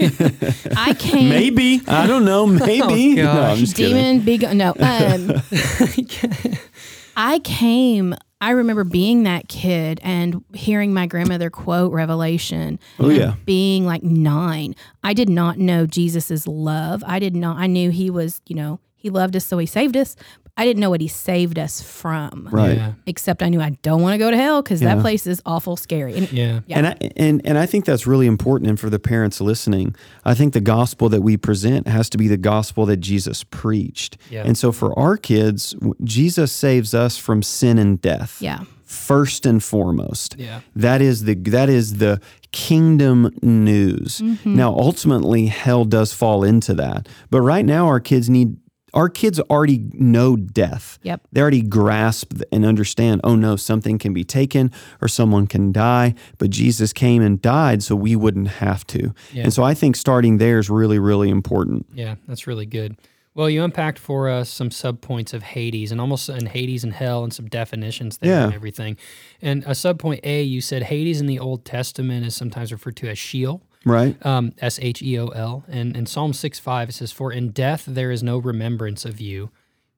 [0.77, 1.81] I can't Maybe.
[1.87, 2.47] I don't know.
[2.47, 3.14] Maybe.
[3.14, 3.59] no, I'm gosh.
[3.59, 3.94] just kidding.
[3.97, 5.33] demon be go- no um
[7.16, 13.35] i came i remember being that kid and hearing my grandmother quote revelation Oh, yeah.
[13.44, 18.11] being like nine i did not know jesus's love i did not i knew he
[18.11, 20.16] was you know he loved us so he saved us
[20.57, 22.77] i didn't know what he saved us from Right.
[22.77, 24.95] Yeah, except i knew i don't want to go to hell because Yeah.
[24.95, 26.79] that place is awful scary and yeah, Yeah.
[26.79, 28.69] And I and and I think that's really important.
[28.71, 32.29] And for the parents listening, I think the gospel that we present has to be
[32.29, 34.17] the gospel that Jesus preached.
[34.31, 34.45] Yeah.
[34.47, 38.38] And so for our kids, Jesus saves us from sin and death.
[38.40, 40.37] yeah First and foremost.
[40.38, 42.21] yeah, That is the that is the
[42.53, 44.21] kingdom news.
[44.21, 44.55] Mm-hmm.
[44.57, 47.09] Now ultimately hell does fall into that.
[47.31, 48.57] But right now our kids need
[48.95, 50.99] our kids already know death.
[51.03, 51.21] Yep.
[51.33, 54.71] They already grasp and understand, oh no, something can be taken
[55.03, 59.13] or someone can die, but Jesus came and died so we wouldn't have to.
[59.33, 59.43] Yeah.
[59.45, 61.87] And so I think starting there is really, really important.
[61.93, 62.15] yeah.
[62.27, 62.97] That's really good.
[63.37, 67.25] Well, you unpacked for us some subpoints of Hades and almost and Hades and hell
[67.25, 68.45] and some definitions there Yeah.
[68.45, 68.97] and everything.
[69.43, 73.09] And a subpoint A, you said Hades in the Old Testament is sometimes referred to
[73.09, 73.61] as Sheol.
[73.85, 74.16] Right?
[74.25, 75.64] um, S H E O L.
[75.68, 79.20] And in Psalm 6 5, it says, For in death there is no remembrance of
[79.20, 79.51] you.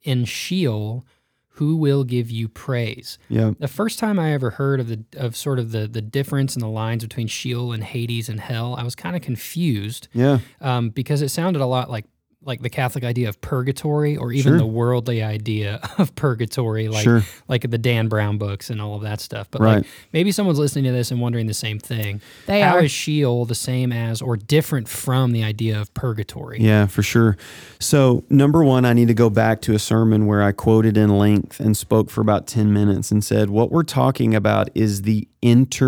[0.03, 1.05] In Sheol,
[1.51, 3.19] who will give you praise.
[3.29, 3.53] Yeah.
[3.59, 6.61] The first time I ever heard of the of sort of the the difference in
[6.61, 10.39] the lines between Sheol and Hades and hell, I was kind of confused Yeah.
[10.61, 12.05] um, because it sounded a lot like
[12.47, 14.59] like the Catholic idea of purgatory, or even Sure.
[14.59, 17.23] the worldly idea of purgatory, like Sure.
[17.49, 19.49] like the Dan Brown books and all of that stuff.
[19.51, 19.77] But Right.
[19.79, 22.21] like maybe someone's listening to this and wondering the same thing.
[22.47, 22.85] They How are.
[22.85, 26.61] is Sheol the same as or different from the idea of purgatory?
[26.61, 27.37] Yeah, for sure.
[27.81, 31.19] So, number one, I need to go back to a sermon where I quoted in
[31.19, 35.27] length and spoke for about 10 minutes and said, What we're talking about is the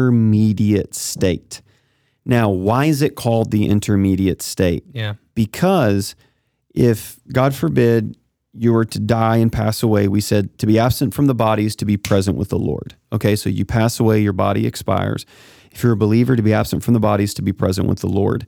[0.02, 1.60] intermediate state.
[2.24, 4.84] Now, why is it called the intermediate state?
[4.92, 5.14] Yeah.
[5.34, 6.14] Because
[6.74, 8.16] if, God forbid,
[8.54, 11.64] you were to die and pass away, we said to be absent from the body
[11.64, 12.94] is to be present with the Lord.
[13.12, 15.24] Okay, so you pass away, your body expires.
[15.70, 18.00] If you're a believer, to be absent from the body is to be present with
[18.00, 18.46] the Lord.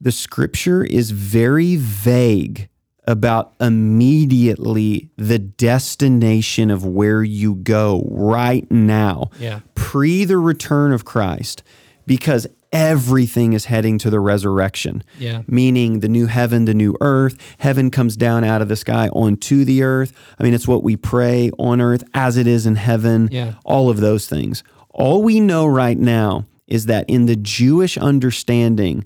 [0.00, 2.68] The scripture is very vague
[3.06, 9.60] about immediately the destination of where you go right now Yeah.
[9.74, 11.62] pre the return of Christ
[12.06, 15.04] because everything is heading to the resurrection.
[15.18, 15.42] Yeah.
[15.46, 17.36] Meaning the new heaven, the new earth.
[17.58, 20.12] Heaven comes down out of the sky onto the earth.
[20.38, 23.28] I mean, it's what we pray on earth as it is in heaven.
[23.30, 23.54] Yeah.
[23.64, 24.64] All of those things.
[24.90, 29.04] All we know right now is that in the Jewish understanding,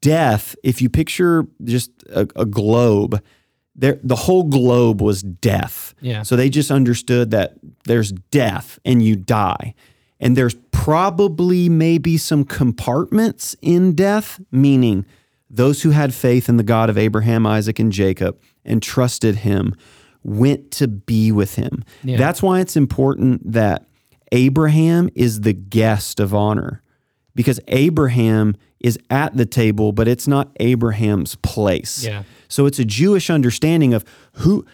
[0.00, 3.22] death, if you picture just a, a globe,
[3.76, 5.94] there, the whole globe was death.
[6.00, 6.22] Yeah.
[6.22, 9.74] So they just understood that there's death and you die.
[10.20, 15.06] And there's probably maybe some compartments in death, meaning
[15.50, 19.74] those who had faith in the God of Abraham, Isaac, and Jacob and trusted him
[20.22, 21.84] went to be with him.
[22.02, 22.16] Yeah.
[22.16, 23.86] That's why it's important that
[24.32, 26.82] Abraham is the guest of honor
[27.34, 32.04] because Abraham is at the table, but it's not Abraham's place.
[32.04, 32.24] Yeah.
[32.48, 34.66] So it's a Jewish understanding of who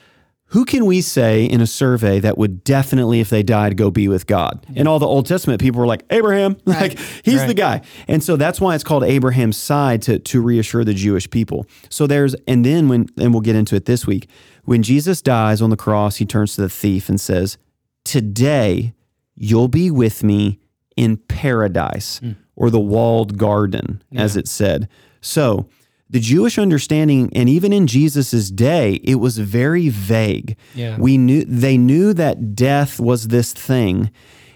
[0.55, 4.07] who can we say in a survey that would definitely, if they died, go be
[4.07, 4.65] with God?
[4.77, 7.81] In all the Old Testament, people were like, Abraham, like he's the guy.
[8.07, 11.67] And so that's why it's called Abraham's side to, to reassure the Jewish people.
[11.89, 14.29] So there's, and then when, and we'll get into it this week,
[14.63, 17.59] when Jesus dies on the cross, he turns to the thief and says,
[18.05, 18.95] Today
[19.35, 20.61] you'll be with me
[20.97, 22.37] in paradise mm.
[22.55, 24.89] or the walled garden, as it said.
[25.21, 25.69] So
[26.15, 30.57] the Jewish understanding, and even in Jesus's day, it was very vague.
[30.73, 30.97] Yeah.
[30.97, 34.13] We knew they knew that death was this thing,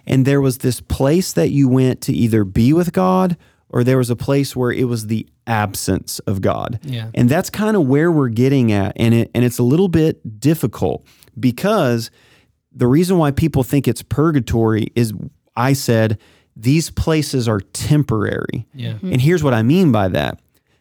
[0.07, 3.37] and there was this place that you went to either be with God
[3.71, 6.79] or there was a place where it was the absence of God.
[6.85, 7.11] Yeah.
[7.13, 8.93] And that's kind of where we're getting at.
[8.95, 11.05] And it and it's a little bit difficult
[11.41, 12.13] because
[12.71, 15.13] the reason why people think it's purgatory is
[15.57, 16.19] I said
[16.55, 18.69] these places are temporary.
[18.75, 18.93] Yeah.
[18.93, 19.13] Mm-hmm.
[19.15, 20.41] And here's what I mean by that.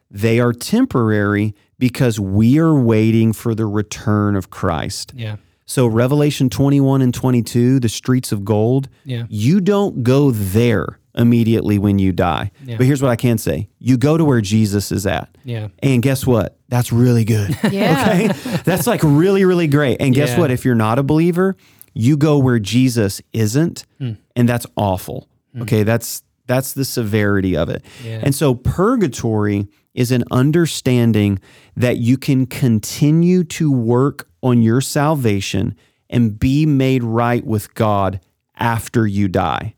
[0.10, 5.14] They are temporary because we are waiting for the return of Christ.
[5.16, 5.38] Yeah.
[5.66, 9.26] So Revelation 21 and 22, the streets of gold, Yeah.
[9.30, 12.52] you don't go there immediately when you die.
[12.66, 12.78] Yeah.
[12.78, 13.68] But here's what I can say.
[13.80, 15.36] You go to where Jesus is at.
[15.44, 15.68] Yeah.
[15.84, 16.58] And guess what?
[16.70, 17.58] That's really good.
[17.72, 18.30] Yeah.
[18.32, 18.58] okay?
[18.64, 19.98] That's like really, really great.
[20.00, 20.40] And guess Yeah.
[20.40, 20.52] what?
[20.52, 21.58] If you're not a believer,
[21.94, 24.12] you go where Jesus isn't, Hmm.
[24.36, 25.28] and that's awful.
[25.60, 27.86] Okay, that's that's the severity of it.
[28.04, 28.22] Yeah.
[28.24, 31.40] And so purgatory is an understanding
[31.76, 35.76] that you can continue to work on your salvation
[36.10, 38.22] and be made right with God
[38.56, 39.76] after you die.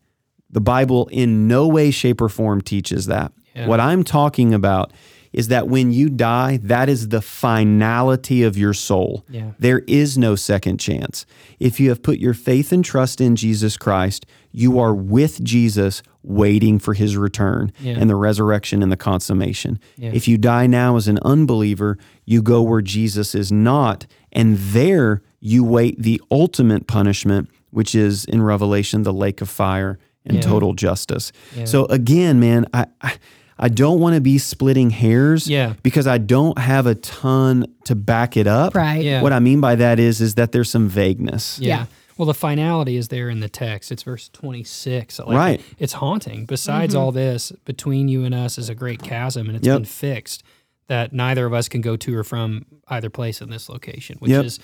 [0.50, 3.32] The Bible in no way, shape, or form teaches that.
[3.56, 3.68] Yeah.
[3.68, 4.94] What I'm talking about
[5.32, 9.26] is that when you die, that is the finality of your soul.
[9.30, 9.52] Yeah.
[9.60, 11.26] There is no second chance.
[11.60, 16.02] If you have put your faith and trust in Jesus Christ, you are with Jesus
[16.24, 17.96] waiting for his return Yeah.
[18.00, 19.80] and the resurrection and the consummation.
[19.98, 20.12] Yeah.
[20.14, 25.22] If you die now as an unbeliever, you go where Jesus is not, and there
[25.40, 30.42] you wait the ultimate punishment, which is in Revelation the lake of fire and Yeah.
[30.42, 31.32] total justice.
[31.56, 31.64] Yeah.
[31.66, 33.14] So again, man, I, I
[33.62, 35.74] I don't want to be splitting hairs Yeah.
[35.84, 38.74] because I don't have a ton to back it up.
[38.74, 39.04] Right.
[39.04, 39.22] Yeah.
[39.22, 41.60] What I mean by that is is that there's some vagueness.
[41.62, 41.68] Yeah.
[41.80, 41.86] Yeah.
[42.20, 43.94] Well, the finality is there in the text.
[43.94, 45.20] It's verse 26.
[45.20, 45.62] Like, Right.
[45.80, 46.46] It's haunting.
[46.46, 49.78] Besides all this, between you and us is a great chasm, and it's Yep.
[49.78, 50.44] been fixed
[50.90, 54.32] that neither of us can go to or from either place in this location, which
[54.32, 54.44] Yep.
[54.46, 54.60] is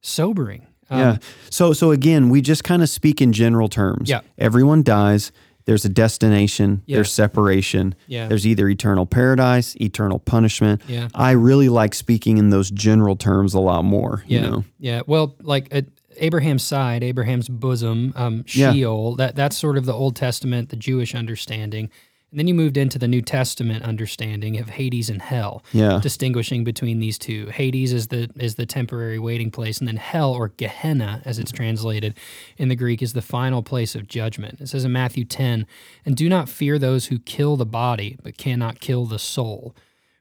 [0.00, 0.66] sobering.
[0.90, 1.16] Um, Yeah.
[1.50, 4.08] So so again, we just kind of speak in general terms.
[4.10, 4.20] Yeah.
[4.36, 5.30] Everyone dies.
[5.66, 6.82] There's a destination.
[6.86, 6.96] Yeah.
[6.96, 7.94] There's separation.
[8.06, 8.26] Yeah.
[8.26, 10.80] There's either eternal paradise, eternal punishment.
[10.88, 11.08] Yeah.
[11.14, 14.24] I really like speaking in those general terms a lot more.
[14.26, 14.40] Yeah.
[14.40, 14.64] You know.
[14.80, 15.02] Yeah.
[15.06, 15.84] Well, like at
[16.20, 18.72] Abraham's side, Abraham's bosom, um, Yeah.
[18.72, 21.90] Sheol, that, that's sort of the Old Testament, the Jewish understanding.
[22.30, 25.98] And then you moved into the New Testament understanding of Hades and hell, Yeah.
[26.02, 27.46] distinguishing between these two.
[27.46, 31.50] Hades is the is the temporary waiting place, and then hell or Gehenna, as it's
[31.50, 32.12] translated
[32.58, 34.60] in the Greek, is the final place of judgment.
[34.60, 35.66] It says in Matthew 10,
[36.04, 39.74] and do not fear those who kill the body, but cannot kill the soul.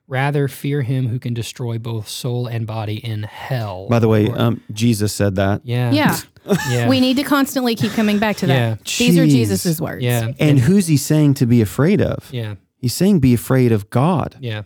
[0.08, 3.88] Rather, fear him who can destroy both soul and body in hell.
[3.90, 5.62] By the way, Or- um, Jesus said that.
[5.66, 6.18] yeah, Yeah.
[6.70, 8.56] yeah, We need to constantly keep coming back to that.
[8.56, 8.76] Yeah.
[8.98, 9.32] These are Jeez.
[9.32, 10.02] Jesus's words.
[10.04, 12.30] yeah, And who's he saying to be afraid of?
[12.32, 14.38] yeah, He's saying be afraid of God.
[14.40, 14.62] yeah.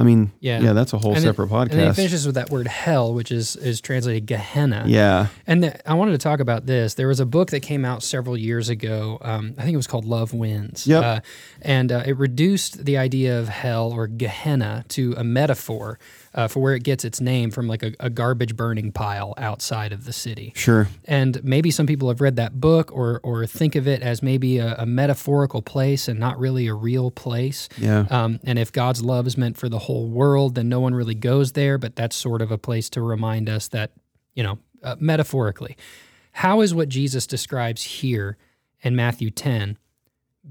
[0.00, 0.60] I mean, Yeah.
[0.60, 1.96] yeah, that's a whole And separate And it podcast.
[1.96, 4.84] finishes with that word hell, which is is translated Gehenna.
[4.86, 5.26] yeah.
[5.46, 6.94] And th- I wanted to talk about this.
[6.94, 9.18] There was a book that came out several years ago.
[9.20, 10.86] Um, I think it was called Love Wins.
[10.86, 11.04] Yep.
[11.04, 11.20] Uh,
[11.62, 15.98] and uh, it reduced the idea of hell or Gehenna to a metaphor
[16.34, 19.92] uh, for where it gets its name from like a, a garbage burning pile outside
[19.92, 20.52] of the city.
[20.54, 20.88] Sure.
[21.04, 24.58] And maybe some people have read that book or or think of it as maybe
[24.58, 27.68] a, a metaphorical place and not really a real place.
[27.76, 28.06] Yeah.
[28.10, 31.14] Um, and if God's love is meant for the whole world, then no one really
[31.14, 31.78] goes there.
[31.78, 33.92] But that's sort of a place to remind us that,
[34.34, 35.76] you know, uh, metaphorically,
[36.32, 38.36] how is what Jesus describes here
[38.82, 39.78] in Matthew 10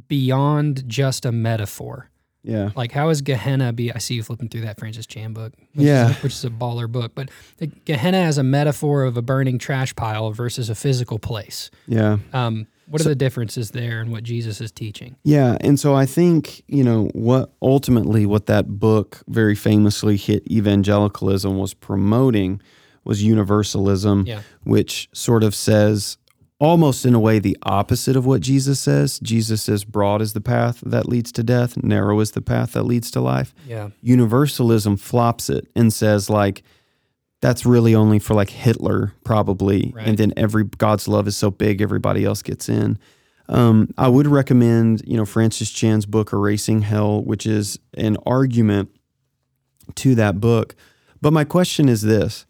[0.08, 2.10] beyond just a metaphor?
[2.50, 2.72] Yeah.
[2.76, 3.92] Like, how is Gehenna be?
[3.94, 6.10] I see you flipping through that Francis Chan book, which Yeah.
[6.10, 7.12] is a, which is a baller book.
[7.16, 11.70] But the Gehenna as a metaphor of a burning trash pile versus a physical place.
[11.88, 12.18] Yeah.
[12.34, 15.16] Um, what are the differences there and what Jesus is teaching?
[15.24, 20.42] Yeah, and so I think you know what ultimately what that book very famously hit
[20.52, 22.62] evangelicalism was promoting
[23.04, 24.42] was universalism, Yeah.
[24.64, 26.18] which sort of says
[26.60, 29.20] almost in a way the opposite of what Jesus says.
[29.20, 32.84] Jesus says broad is the path that leads to death, narrow is the path that
[32.84, 33.54] leads to life.
[33.66, 33.90] Yeah.
[34.02, 36.64] Universalism flops it and says like
[37.42, 40.08] that's really only for like Hitler probably, Right.
[40.08, 43.00] and then every God's love is so big everybody else gets in.
[43.48, 48.90] Um, I would recommend you know Francis Chan's book Erasing Hell, which is an argument
[49.96, 50.76] to that book.
[51.22, 52.46] But my question is this: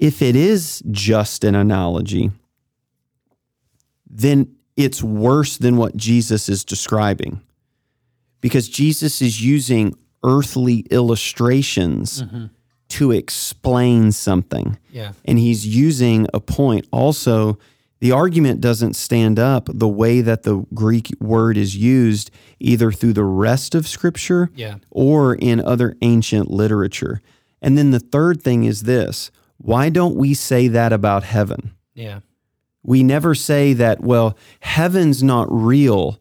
[0.00, 2.32] if it is just an analogy,
[4.08, 7.40] then it's worse than what Jesus is describing
[8.40, 12.46] because Jesus is using earthly illustrations mm-hmm.
[12.88, 14.78] to explain something.
[14.90, 15.12] Yeah.
[15.24, 16.86] And he's using a point.
[16.92, 17.58] Also,
[18.00, 23.14] the argument doesn't stand up the way that the Greek word is used, either through
[23.14, 24.76] the rest of Scripture Yeah.
[24.90, 27.22] or in other ancient literature.
[27.62, 31.72] And then the third thing is this why don't we say that about heaven?
[31.94, 32.20] Yeah.
[32.86, 36.18] We never say that, well, heaven's not real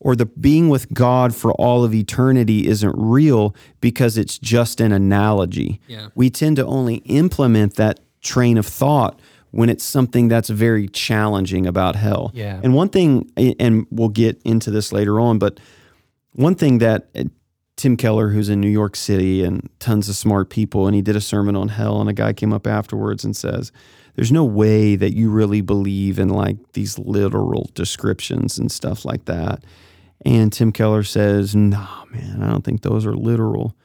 [0.00, 4.92] or the being with God for all of eternity isn't real because it's just an
[4.92, 5.80] analogy.
[5.88, 6.08] Yeah.
[6.14, 9.18] We tend to only implement that train of thought
[9.50, 12.30] when it's something that's very challenging about hell.
[12.34, 12.60] Yeah.
[12.62, 15.58] And one thing, and we'll get into this later on, but
[16.32, 17.24] one thing that uh,
[17.76, 21.16] Tim Keller, who's in New York City and tons of smart people, and he did
[21.16, 23.72] a sermon on hell, and a guy came up afterwards and says,
[24.18, 29.26] There's no way that you really believe in like these literal descriptions and stuff like
[29.26, 29.62] that.
[30.26, 33.76] And Tim Keller says, Nah, man, I don't think those are literal.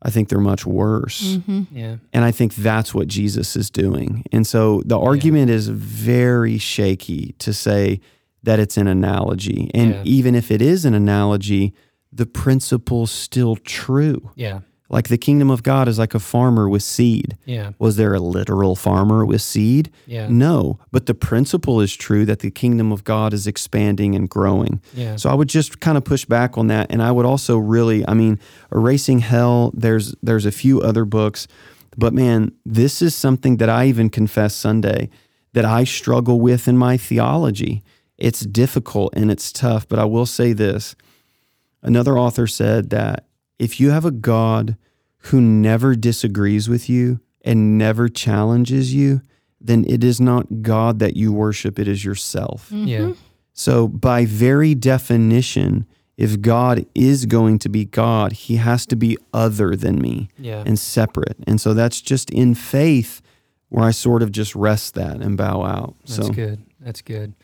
[0.00, 1.34] I think they're much worse.
[1.36, 1.76] Mm-hmm.
[1.76, 1.96] Yeah.
[2.14, 4.24] And I think that's what Jesus is doing.
[4.32, 8.00] And so the argument is very shaky to say
[8.42, 9.70] that it's an analogy.
[9.74, 10.02] And Yeah.
[10.06, 11.74] even if it is an analogy,
[12.10, 14.30] the principle's still true.
[14.36, 14.60] Yeah.
[14.90, 17.38] Like the kingdom of God is like a farmer with seed.
[17.44, 17.70] Yeah.
[17.78, 19.90] Was there a literal farmer with seed?
[20.06, 20.26] Yeah.
[20.28, 24.82] No, but the principle is true that the kingdom of God is expanding and growing.
[24.92, 25.14] Yeah.
[25.14, 28.06] So I would just kind of push back on that, and I would also really,
[28.08, 28.40] I mean,
[28.72, 29.70] erasing hell.
[29.74, 31.46] There's there's a few other books,
[31.96, 35.08] but man, this is something that I even confess Sunday
[35.52, 37.82] that I struggle with in my theology.
[38.18, 40.96] It's difficult and it's tough, but I will say this.
[41.82, 43.24] Another author said that
[43.60, 44.76] if you have a God
[45.24, 49.20] who never disagrees with you and never challenges you,
[49.60, 52.70] then it is not God that you worship, it is yourself.
[52.70, 52.86] Mm-hmm.
[52.86, 53.12] Yeah.
[53.52, 59.16] So, by very definition, if God is going to be God, he has to be
[59.34, 60.62] other than me Yeah.
[60.66, 61.36] and separate.
[61.46, 63.20] And so that's just in faith
[63.68, 65.94] where I sort of just rest that and bow out.
[66.06, 66.64] That's so, good.
[66.80, 67.34] That's good.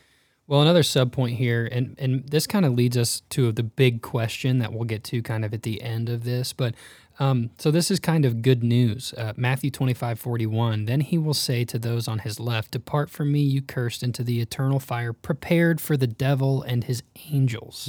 [0.47, 4.01] Well, another sub point here, and and this kind of leads us to the big
[4.01, 6.53] question that we'll get to kind of at the end of this.
[6.53, 6.73] But
[7.19, 9.13] um, so this is kind of good news.
[9.17, 10.85] Uh, Matthew twenty five forty one.
[10.85, 14.23] Then he will say to those on his left, "Depart from me, you cursed, into
[14.23, 17.87] the eternal fire prepared for the devil and his angels."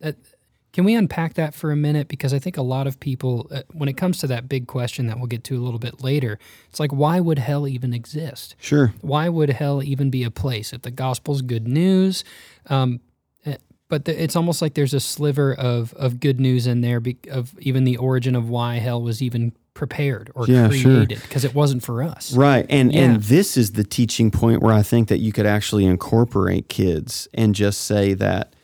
[0.00, 0.22] yeah.
[0.74, 2.08] Can we unpack that for a minute?
[2.08, 5.06] Because I think a lot of people, uh, when it comes to that big question
[5.06, 6.36] that we'll get to a little bit later,
[6.68, 8.56] it's like, why would hell even exist?
[8.60, 8.92] Sure.
[9.00, 12.24] why would hell even be a place if the gospel's good news?
[12.66, 12.98] Um,
[13.46, 13.56] eh,
[13.88, 17.18] but the, it's almost like there's a sliver of of good news in there be,
[17.30, 21.54] of even the origin of why hell was even prepared or Yeah, created because it
[21.54, 22.34] wasn't for us.
[22.34, 22.66] Right.
[22.68, 23.00] And Yeah.
[23.02, 27.28] and this is the teaching point where I think that you could actually incorporate kids
[27.32, 28.54] and just say that,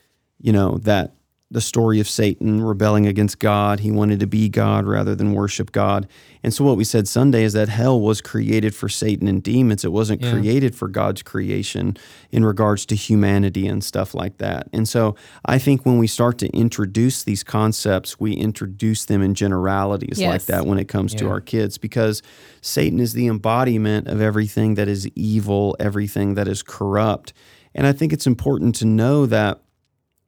[0.40, 1.14] you know, that
[1.52, 5.72] the story of Satan rebelling against God, he wanted to be God rather than worship
[5.72, 6.06] God.
[6.44, 9.84] And so what we said Sunday is that hell was created for Satan and demons.
[9.84, 10.30] It wasn't Yeah.
[10.30, 11.96] created for God's creation
[12.30, 14.68] in regards to humanity and stuff like that.
[14.72, 19.34] And so I think when we start to introduce these concepts, we introduce them in
[19.34, 22.22] generalities like that when it comes to our kids because
[22.60, 27.32] Satan is the embodiment of everything that is evil, everything that is corrupt.
[27.74, 29.62] And I think it's important to know that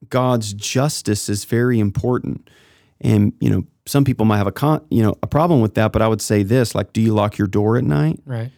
[0.09, 2.49] God's justice is very important.
[3.01, 5.93] And, you know, some people might have a con, you know, a problem with that,
[5.93, 8.21] but I would say this, like do you lock your door at night?
[8.25, 8.53] Right.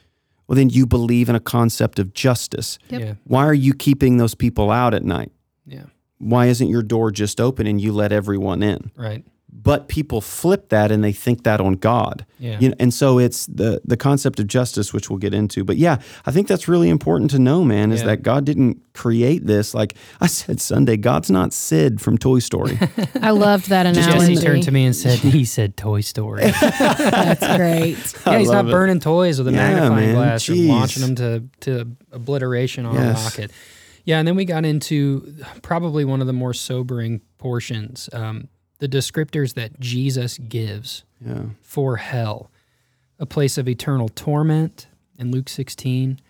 [0.46, 2.78] Well, then you believe in a concept of justice.
[2.90, 3.00] Yep.
[3.00, 3.14] Yeah.
[3.24, 5.32] Why are you keeping those people out at night?
[5.66, 5.84] Yeah.
[6.18, 8.90] Why isn't your door just open and you let everyone in?
[8.96, 9.24] Right.
[9.56, 12.26] But people flip that and they think that on God.
[12.40, 12.58] Yeah.
[12.60, 15.62] You know, and so it's the the concept of justice, which we'll get into.
[15.64, 18.06] But yeah, I think that's really important to know, man, is Yeah.
[18.08, 19.72] that God didn't create this.
[19.72, 22.78] Like I said Sunday, God's not Sid from Toy Story.
[23.22, 24.10] I loved that analogy.
[24.10, 24.44] Jesse analogy.
[24.46, 27.96] turned to me and said, "He said Toy Story." That's great.
[28.26, 28.72] yeah, he's not it.
[28.72, 30.14] burning toys with a Yeah, magnifying man.
[30.16, 30.64] glass Jeez.
[30.68, 33.20] or launching them to to obliteration on Yes.
[33.20, 33.50] a rocket.
[34.04, 38.48] Yeah, and then we got into probably one of the more sobering portions, um,
[38.78, 41.44] the descriptors that Jesus gives yeah.
[41.60, 42.50] for hell,
[43.18, 46.20] a place of eternal torment in Luke 16,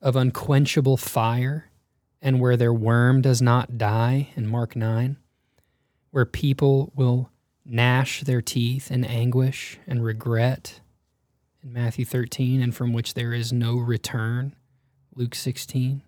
[0.00, 1.70] of unquenchable fire,
[2.20, 5.16] and where their worm does not die in Mark 9,
[6.10, 7.30] where people will
[7.64, 10.80] gnash their teeth in anguish and regret
[11.62, 14.54] in Matthew 13, and from which there is no return,
[15.14, 16.02] Luke 16,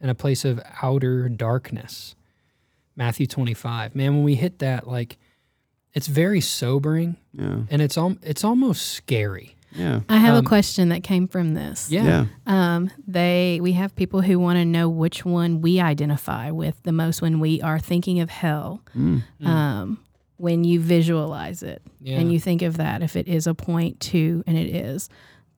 [0.00, 2.14] and a place of outer darkness,
[3.00, 3.94] Matthew 25.
[3.96, 5.16] Man, when we hit that, like,
[5.94, 7.62] it's very sobering Yeah.
[7.70, 9.56] and it's al- it's almost scary.
[9.74, 10.00] Yeah.
[10.08, 11.90] I have Um, a question that came from this.
[11.90, 12.04] Yeah.
[12.04, 12.26] Yeah.
[12.74, 16.92] Um, they we have people who want to know which one we identify with the
[16.92, 18.82] most when we are thinking of hell.
[18.94, 19.22] Mm.
[19.46, 19.98] Um,
[20.36, 22.18] when you visualize it Yeah.
[22.18, 25.08] and you think of that, if it is a point to, and it is,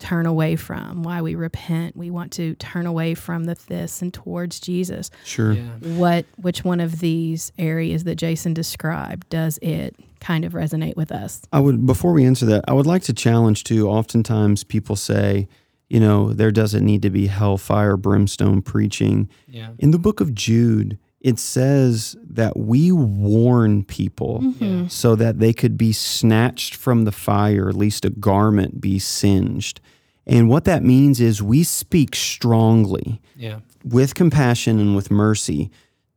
[0.02, 1.04] turn away from.
[1.04, 5.10] Why we repent, we want to turn away from the this and towards Jesus.
[5.24, 5.52] Sure.
[5.52, 5.68] Yeah.
[5.80, 11.12] What which one of these areas that Jason described does it kind of resonate with
[11.12, 11.42] us?
[11.52, 13.88] I would before we answer that, I would like to challenge too.
[13.88, 15.48] Oftentimes people say,
[15.88, 19.28] you know, there doesn't need to be hellfire, brimstone preaching.
[19.46, 19.70] Yeah.
[19.78, 24.64] In the book of Jude, it says that we warn people mm-hmm.
[24.64, 24.88] Yeah.
[24.88, 29.80] so that they could be snatched from the fire, at least a garment be singed.
[30.26, 33.60] And what that means is we speak strongly Yeah.
[33.84, 35.70] with compassion and with mercy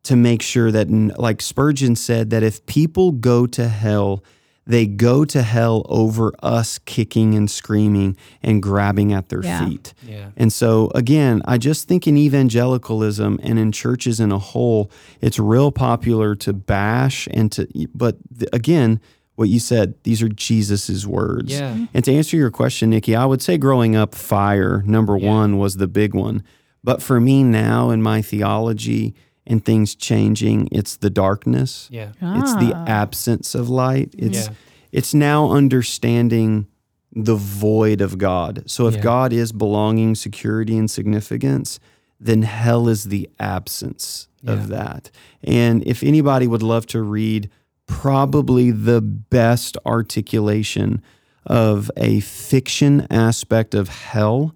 [0.04, 0.90] to make sure that,
[1.20, 4.24] like Spurgeon said, that if people go to hell,
[4.68, 9.68] they go to hell over us kicking and screaming and grabbing at their Yeah.
[9.68, 9.94] feet.
[10.08, 10.30] Yeah.
[10.36, 14.90] And so, again, I just think in evangelicalism and in churches in a whole,
[15.22, 19.00] it's real popular to bash and to, but th- again,
[19.36, 21.52] what you said, these are Jesus's words.
[21.54, 21.74] Yeah.
[21.74, 21.86] Mm-hmm.
[21.94, 25.30] And to answer your question, Nikki, I would say growing up, fire, number Yeah.
[25.30, 26.42] one, was the big one.
[26.84, 29.14] But for me now in my theology
[29.48, 31.88] and things changing, it's the darkness.
[31.92, 32.10] Yeah.
[32.22, 32.86] It's the Ah.
[32.88, 34.10] absence of light.
[34.18, 34.54] It's Yeah.
[34.92, 36.68] it's now understanding
[37.14, 38.64] the void of God.
[38.66, 39.02] So if Yeah.
[39.02, 41.80] God is belonging, security, and significance,
[42.20, 44.52] then hell is the absence Yeah.
[44.54, 45.12] of that.
[45.44, 47.50] And if anybody would love to read
[47.88, 51.02] probably the best articulation
[51.46, 54.54] of a fiction aspect of hell,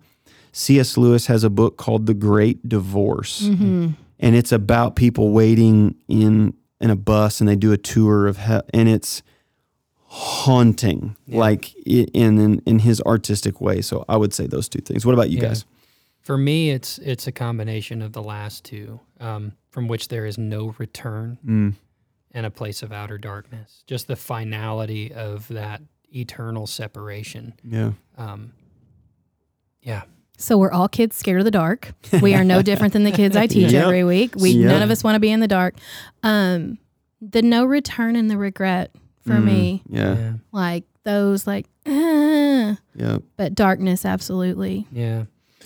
[0.51, 0.97] C.S.
[0.97, 3.87] Lewis has a book called The Great Divorce Mm-hmm.
[4.19, 8.37] And it's about people waiting in in a bus and they do a tour of
[8.37, 9.21] hell and it's
[10.11, 11.39] haunting Yeah.
[11.39, 15.13] like in, in in his artistic way so i would say those two things what
[15.13, 15.49] about you Yeah.
[15.49, 15.65] guys
[16.21, 20.37] For me, it's it's a combination of the last two, um, from which there is
[20.37, 21.73] no return mm.
[22.35, 23.83] and a place of outer darkness.
[23.87, 25.81] Just the finality of that
[26.13, 27.53] eternal separation.
[27.63, 28.51] yeah Um,
[29.81, 30.03] yeah.
[30.41, 31.91] So we're all kids scared of the dark.
[32.21, 33.83] We are no different than the kids I teach Yep.
[33.85, 34.35] every week.
[34.35, 34.69] We Yep.
[34.71, 35.75] none of us want to be in the dark.
[36.23, 36.77] Um,
[37.21, 38.91] the no return and the regret
[39.25, 39.43] for Mm.
[39.43, 44.87] me, yeah like those, like, ah, yeah but darkness, absolutely.
[44.93, 45.25] Yeah.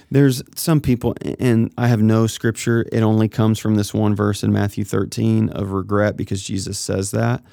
[0.09, 4.43] there's some people and i have no scripture it only comes from this one verse
[4.43, 7.43] in matthew 13 of regret because jesus says that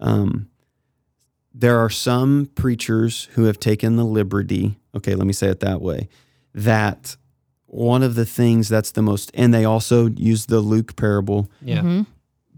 [0.00, 0.48] um,
[1.54, 5.80] there are some preachers who have taken the liberty okay let me say it that
[5.82, 6.08] way
[6.54, 7.16] that
[7.66, 11.82] one of the things that's the most and they also use the luke parable Yeah.
[11.82, 12.06] Mhm.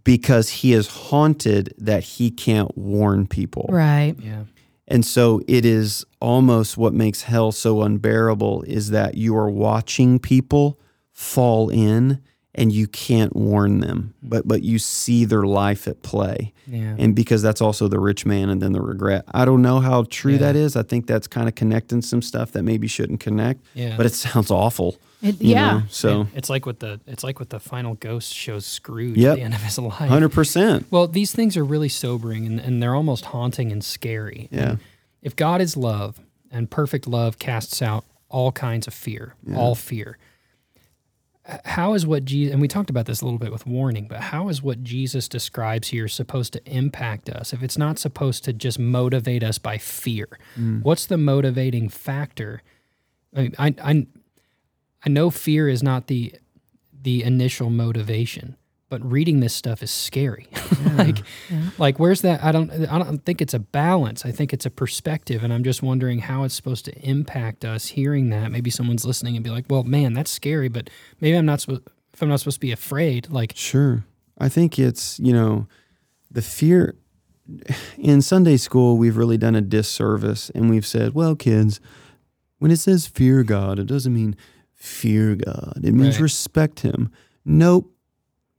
[0.04, 3.66] because he is haunted that he can't warn people.
[3.70, 4.16] Right.
[4.20, 4.44] Yeah.
[4.88, 10.18] And so it is almost what makes hell so unbearable is that you are watching
[10.18, 10.78] people
[11.12, 12.18] fall in
[12.54, 16.52] and you can't warn them, but but you see their life at play.
[16.66, 16.94] Yeah.
[16.98, 19.24] And because that's also the rich man and then the regret.
[19.32, 20.38] I don't know how true Yeah.
[20.40, 20.76] that is.
[20.76, 23.60] I think that's kind of connecting some stuff that maybe shouldn't connect.
[23.74, 23.96] Yeah.
[23.96, 24.98] But it sounds awful.
[25.22, 25.72] It, yeah.
[25.78, 25.82] know?
[25.88, 29.32] So Yeah, it's like what the it's like what the final ghost shows Scrooge Yep.
[29.32, 29.94] at the end of his life.
[30.10, 30.86] hundred percent.
[30.90, 34.48] Well, these things are really sobering and, and they're almost haunting and scary.
[34.50, 34.70] Yeah.
[34.70, 34.78] And
[35.22, 40.16] if God is love and perfect love casts out all kinds of fear, all fear,
[40.18, 40.26] h-
[41.44, 44.20] how is what Jesus, and we talked about this a little bit with warning, but
[44.20, 48.52] how is what Jesus describes here supposed to impact us if it's not supposed to
[48.52, 50.28] just motivate us by fear?
[50.56, 50.82] Mm.
[50.82, 52.62] What's the motivating factor?
[53.34, 54.06] I mean, I, I,
[55.04, 56.34] I know fear is not the
[57.02, 58.56] the initial motivation,
[58.92, 60.46] but reading this stuff is scary.
[60.98, 61.16] like,
[61.78, 62.44] like where's that?
[62.44, 62.70] I don't.
[62.70, 64.26] I don't think it's a balance.
[64.26, 67.86] I think it's a perspective, and I'm just wondering how it's supposed to impact us
[67.86, 68.52] hearing that.
[68.52, 70.90] Maybe someone's listening and be like, "Well, man, that's scary," but
[71.22, 71.80] maybe I'm not supposed.
[72.12, 74.04] If I'm not supposed to be afraid, like, Sure.
[74.36, 75.66] I think it's, you know,
[76.30, 76.94] the fear
[77.96, 81.80] in Sunday school, we've really done a disservice and we've said, well, kids,
[82.58, 84.36] when it says fear God, it doesn't mean
[84.74, 85.80] fear God.
[85.82, 86.22] It means Right.
[86.24, 87.10] respect him.
[87.46, 87.88] Nope.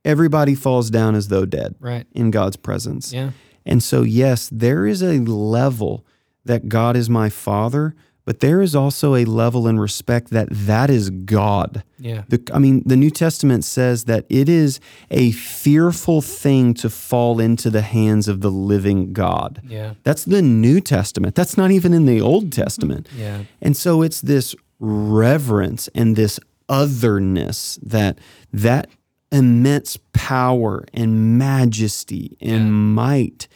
[0.05, 2.05] Everybody falls down as though dead right?
[2.13, 3.13] in God's presence.
[3.13, 3.31] Yeah,
[3.65, 6.05] And so, yes, there is a level
[6.45, 7.95] that God is my father,
[8.25, 11.83] but there is also a level in respect that that is God.
[11.99, 14.79] yeah, The, I mean, the New Testament says that it is
[15.11, 19.61] a fearful thing to fall into the hands of the living God.
[19.67, 21.35] yeah, That's the New Testament.
[21.35, 23.07] That's not even in the Old Testament.
[23.15, 26.39] yeah, And so it's this reverence and this
[26.69, 28.17] otherness that
[28.51, 28.87] that
[29.33, 32.69] immense power and majesty and Yeah.
[32.69, 33.47] might.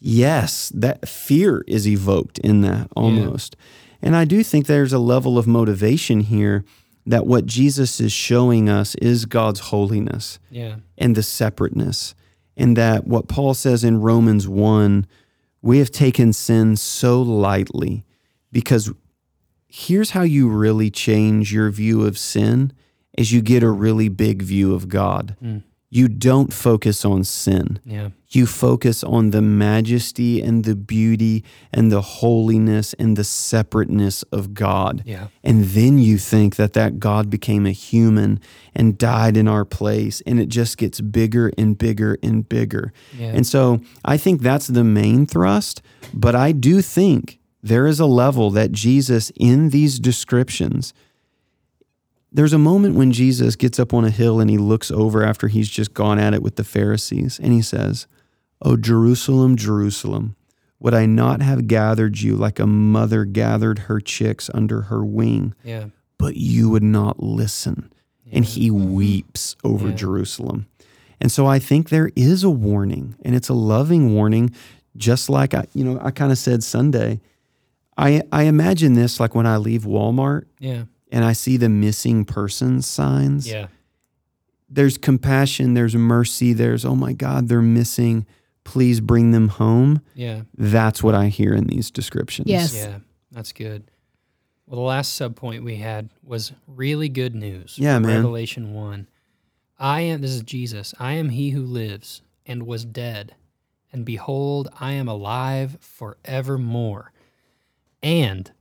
[0.00, 3.56] Yes, that fear is evoked in that almost.
[4.02, 6.64] And I do think there's a level of motivation here
[7.06, 12.14] that what Jesus is showing us is God's holiness yeah, and the separateness.
[12.56, 15.06] And that what Paul says in Romans 1,
[15.62, 18.04] we have taken sin so lightly
[18.52, 18.90] because
[19.68, 22.72] here's how you really change your view of sin
[23.20, 25.36] is you get a really big view of God.
[25.40, 25.58] Hmm.
[25.92, 27.80] You don't focus on sin.
[27.84, 31.42] yeah, You focus on the majesty and the beauty
[31.72, 35.02] and the holiness and the separateness of God.
[35.04, 38.38] yeah, And then you think that that God became a human
[38.72, 42.92] and died in our place, and it just gets bigger and bigger and bigger.
[43.18, 43.32] Yeah.
[43.36, 45.82] And so I think that's the main thrust.
[46.14, 50.94] But I do think there is a level that Jesus, in these descriptions,
[52.32, 55.48] there's a moment when Jesus gets up on a hill and he looks over after
[55.48, 58.06] he's just gone at it with the Pharisees, and he says,
[58.62, 60.36] Oh, Jerusalem, Jerusalem,
[60.78, 65.54] would I not have gathered you like a mother gathered her chicks under her wing?
[65.64, 65.86] yeah,
[66.18, 67.92] But you would not listen.
[68.32, 68.94] And he mm-hmm.
[68.94, 69.94] weeps over Yeah.
[69.96, 70.66] Jerusalem.
[71.20, 74.54] And so I think there is a warning, and it's a loving warning,
[74.96, 77.20] just like I, you know, I kind of said Sunday.
[77.98, 82.24] I I imagine this like when I leave Walmart yeah, and I see the missing
[82.24, 83.66] persons signs yeah,
[84.68, 88.26] there's compassion, there's mercy, there's, oh my God, they're missing.
[88.62, 90.00] Please bring them home.
[90.14, 90.42] yeah.
[90.56, 92.48] That's what I hear in these descriptions.
[92.48, 92.74] Yes.
[92.74, 92.98] Yeah,
[93.32, 93.90] that's good.
[94.66, 97.76] Well, the last sub point we had was really good news.
[97.78, 98.16] Yeah, man.
[98.16, 99.08] Revelation 1.
[99.78, 103.34] I am, this is Jesus, I am he who lives and was dead.
[103.92, 107.12] And behold, I am alive forevermore.
[108.02, 108.52] And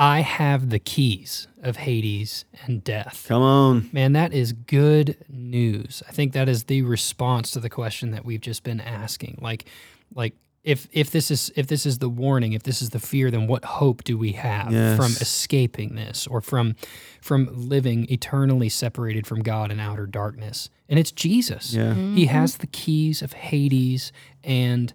[0.00, 3.26] I have the keys of Hades and death.
[3.28, 3.90] Come on.
[3.92, 6.02] Man, that is good news.
[6.08, 9.38] I think that is the response to the question that we've just been asking.
[9.42, 9.66] Like,
[10.14, 10.34] like
[10.64, 13.46] if if this is if this is the warning, if this is the fear, then
[13.46, 14.96] what hope do we have Yes.
[14.96, 16.76] from escaping this or from
[17.20, 20.70] from living eternally separated from God in outer darkness?
[20.88, 21.74] And it's Jesus.
[21.74, 21.92] Yeah.
[21.94, 24.94] He has the keys of Hades and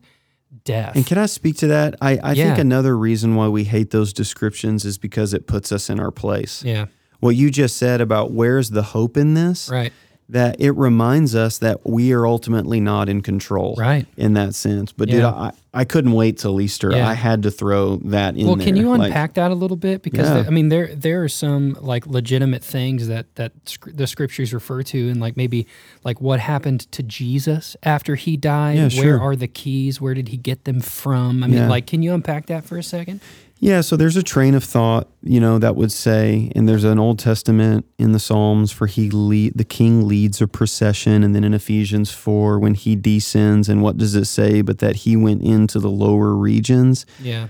[0.63, 0.95] death.
[0.95, 1.95] And can I speak to that?
[2.01, 2.45] I, I Yeah.
[2.47, 6.11] think another reason why we hate those descriptions is because it puts us in our
[6.11, 6.63] place.
[6.63, 6.85] yeah.
[7.21, 9.91] What you just said about where's the hope in this, Right.
[10.29, 13.75] That it reminds us that we are ultimately not in control.
[13.77, 14.07] Right.
[14.17, 14.91] In that sense.
[14.91, 16.91] But dude, I, I couldn't wait till Easter.
[16.91, 17.07] Yeah.
[17.07, 18.65] I had to throw that in Well, there.
[18.65, 20.01] can you Like, unpack that a little bit?
[20.01, 20.43] Because Yeah.
[20.47, 23.51] I mean, there there are some like legitimate things that that
[23.85, 25.67] the scriptures refer to, and like maybe
[26.03, 28.77] like what happened to Jesus after he died.
[28.77, 29.21] Yeah, Where sure.
[29.21, 30.01] are the keys?
[30.01, 31.43] Where did he get them from?
[31.43, 31.69] I mean, Yeah.
[31.69, 33.21] like, can you unpack that for a second?
[33.59, 36.99] Yeah, so there's a train of thought, you know, that would say, and there's an
[36.99, 41.43] Old Testament in the Psalms for he lead the king leads a procession, and then
[41.43, 44.61] in Ephesians four when he descends, and what does it say?
[44.61, 47.05] But that he went into the lower regions.
[47.19, 47.47] Yeah,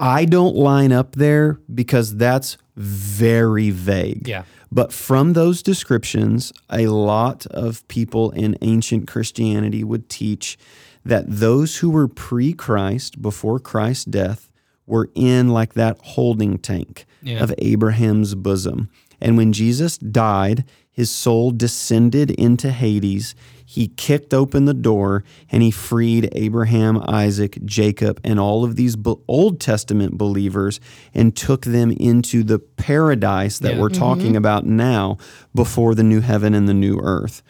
[0.00, 4.26] I don't line up there because that's very vague.
[4.26, 10.58] yeah, But from those descriptions, a lot of people in ancient Christianity would teach
[11.04, 14.50] that those who were pre Christ, before Christ's death,
[14.86, 17.42] were in like that holding tank Yeah.
[17.42, 18.88] of Abraham's bosom.
[19.20, 23.34] And when Jesus died, his soul descended into Hades.
[23.66, 28.94] He kicked open the door and he freed Abraham, Isaac, Jacob, and all of these
[29.26, 30.78] Old Testament believers
[31.12, 33.80] and took them into the paradise that Yeah.
[33.80, 33.98] we're mm-hmm.
[33.98, 35.16] talking about now
[35.54, 37.42] before the new heaven and the new earth.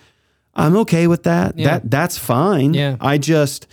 [0.54, 1.58] I'm okay with that.
[1.58, 1.64] Yeah.
[1.80, 2.72] That that's fine.
[2.74, 2.96] Yeah.
[3.00, 3.66] I just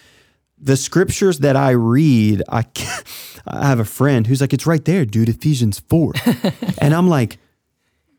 [0.62, 2.66] the scriptures that I read, I
[3.48, 6.14] I have a friend who's like, it's right there, dude, Ephesians 4.
[6.78, 7.38] and I'm like,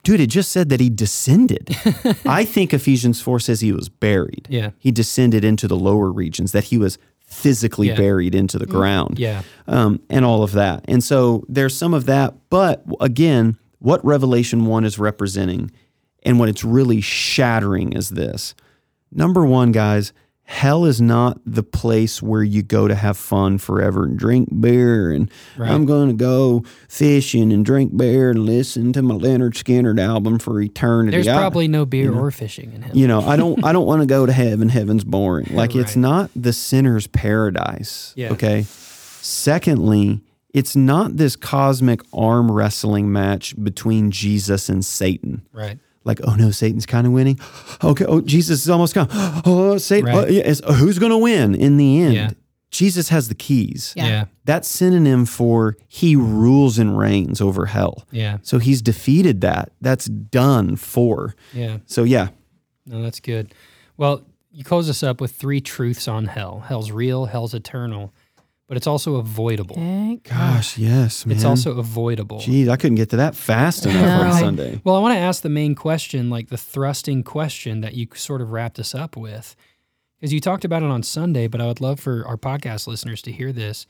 [0.03, 1.77] dude, it just said that he descended.
[2.27, 4.49] I think Ephesians 4 says he was buried.
[4.51, 4.71] Yeah.
[4.79, 7.97] He descended into the lower regions, that he was physically Yeah.
[7.97, 10.85] buried into the ground yeah, um, and all of that.
[10.87, 12.35] And so there's some of that.
[12.51, 15.71] But again, what Revelation 1 is representing
[16.25, 18.55] and what it's really shattering is this.
[19.11, 20.13] Number one, guys,
[20.53, 25.11] hell is not the place where you go to have fun forever and drink beer
[25.11, 25.71] and Right.
[25.71, 30.39] I'm going to go fishing and drink beer and listen to my Lynyrd Skynyrd album
[30.39, 31.17] for eternity.
[31.17, 32.99] there's I- probably no beer or fishing in heaven.
[32.99, 34.69] you know, I don't I don't want to go to heaven.
[34.69, 35.47] Heaven's boring.
[35.63, 38.13] Like it's not the sinner's paradise.
[38.17, 38.33] Yeah.
[38.33, 38.67] Okay.
[39.23, 40.21] Secondly,
[40.53, 45.43] it's not this cosmic arm wrestling match between Jesus and Satan.
[45.53, 45.79] right?
[46.05, 47.39] Like, oh no, Satan's kind of winning.
[47.83, 49.09] Okay, oh Jesus is almost gone.
[49.45, 50.25] Oh, Satan, Right.
[50.29, 52.15] oh, yeah, oh, who's going to win in the end?
[52.15, 52.31] Yeah.
[52.71, 53.93] Jesus has the keys.
[53.97, 54.07] Yeah.
[54.07, 58.07] Yeah, That's synonym for he rules and reigns over hell.
[58.11, 59.73] yeah, So he's defeated that.
[59.83, 61.35] That's done for.
[61.53, 61.79] yeah.
[61.87, 62.29] So yeah,
[62.87, 63.55] No, that's good.
[63.99, 66.65] Well, you close us up with three truths on hell.
[66.67, 68.13] Hell's real, hell's eternal,
[68.69, 69.77] but it's also avoidable.
[69.77, 71.37] Thank Gosh, yes, man.
[71.37, 72.39] It's also avoidable.
[72.39, 74.81] Geez, I couldn't get to that fast enough on Sunday.
[74.85, 78.41] Well, I want to ask the main question, like the thrusting question that you sort
[78.41, 79.57] of wrapped us up with.
[80.19, 83.21] Because you talked about it on Sunday, but I would love for our podcast listeners
[83.23, 83.87] to hear this.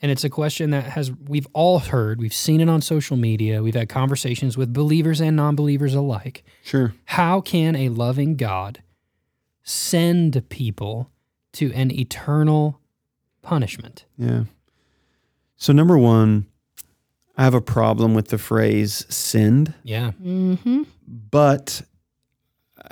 [0.00, 3.62] And it's a question that has we've all heard, we've seen it on social media,
[3.62, 6.44] we've had conversations with believers and non-believers alike.
[6.62, 6.94] Sure.
[7.06, 8.82] How can a loving God
[9.62, 11.10] send people
[11.54, 12.78] to an eternal
[13.46, 14.04] punishment?
[14.18, 14.44] Yeah.
[15.56, 16.46] So number one,
[17.36, 20.12] I have a problem with the phrase "sinned," Yeah.
[20.22, 20.82] Mm-hmm.
[21.30, 21.82] but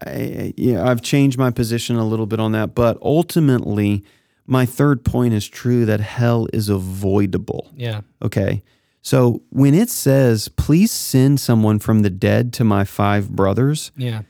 [0.07, 2.75] I, yeah, I've changed my position a little bit on that.
[2.75, 4.05] But ultimately,
[4.47, 7.71] my third point is true that hell is avoidable.
[7.77, 8.01] Yeah.
[8.23, 8.63] Okay.
[9.03, 14.23] So when it says, "Please send someone from the dead to my five brothers," Yeah.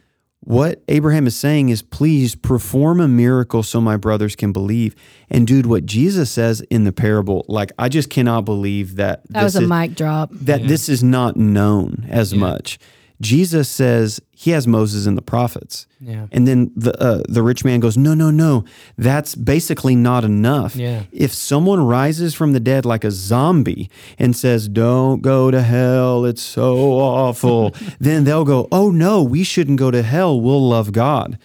[0.46, 4.94] What Abraham is saying is, please perform a miracle so my brothers can believe.
[5.30, 9.42] And dude, what Jesus says in the parable, like I just cannot believe that That
[9.42, 10.30] was a is, mic drop.
[10.32, 10.66] that Yeah.
[10.68, 12.40] this is not known as Yeah.
[12.40, 12.78] much.
[13.20, 15.86] Jesus says he has Moses and the prophets.
[16.00, 16.26] Yeah.
[16.32, 18.64] And then the uh, the rich man goes, no, no, no.
[18.98, 20.74] That's basically not enough.
[20.74, 21.04] Yeah.
[21.12, 23.88] If someone rises from the dead like a zombie
[24.18, 29.44] and says, "Don't go to hell, it's so awful," then they'll go, "Oh no, we
[29.44, 30.40] shouldn't go to hell.
[30.40, 31.38] We'll love God."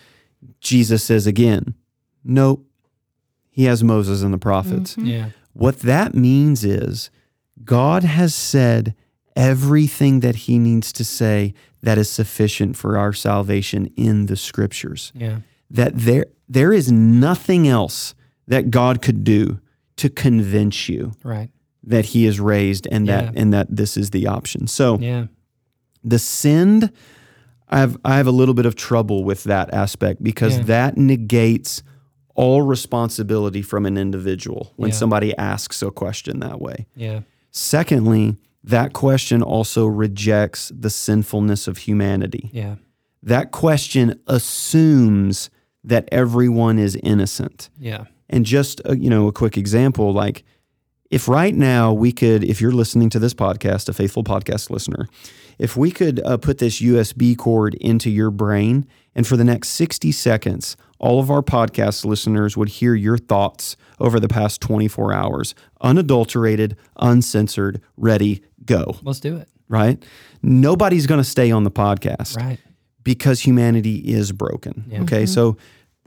[0.59, 1.75] Jesus says again,
[2.23, 2.65] "Nope."
[3.51, 4.97] He has Moses and the prophets.
[4.97, 5.29] Yeah.
[5.53, 7.09] What that means is
[7.63, 8.95] God has said
[9.39, 15.11] everything that he needs to say that is sufficient for our salvation in the scriptures.
[15.15, 15.39] Yeah.
[15.71, 18.15] That there there is nothing else
[18.47, 19.59] that God could do
[19.97, 21.51] to convince you Right.
[21.83, 23.41] that he is raised and that Yeah.
[23.41, 24.67] and that this is the option.
[24.67, 25.27] So Yeah.
[26.03, 26.91] the sinned
[27.69, 30.63] I have I have a little bit of trouble with that aspect because Yeah.
[30.63, 31.81] that negates
[32.35, 36.87] all responsibility from an individual when somebody asks a question that way.
[36.95, 37.19] Yeah.
[37.51, 42.49] Secondly, that question also rejects the sinfulness of humanity.
[42.51, 42.75] Yeah.
[43.23, 45.49] That question assumes
[45.83, 47.69] that everyone is innocent.
[47.79, 48.05] Yeah.
[48.29, 50.43] And just a, you know, a quick example like
[51.09, 55.07] if right now we could, if you're listening to this podcast, a faithful podcast listener,
[55.59, 59.69] if we could uh, put this USB cord into your brain and for the next
[59.69, 65.13] 60 seconds, all of our podcast listeners would hear your thoughts over the past 24
[65.13, 69.47] hours, unadulterated, uncensored, ready, go, Let's do it.
[69.67, 70.01] right?
[70.41, 72.59] Nobody's going to stay on the podcast Right.
[73.03, 74.85] because humanity is broken.
[74.89, 75.01] Yeah.
[75.01, 75.25] Okay.
[75.25, 75.57] So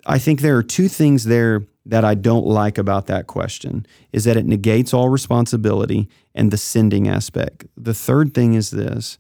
[0.06, 4.24] I think there are two things there that I don't like about that question is
[4.24, 7.66] that it negates all responsibility and the sending aspect.
[7.76, 9.18] The third thing is this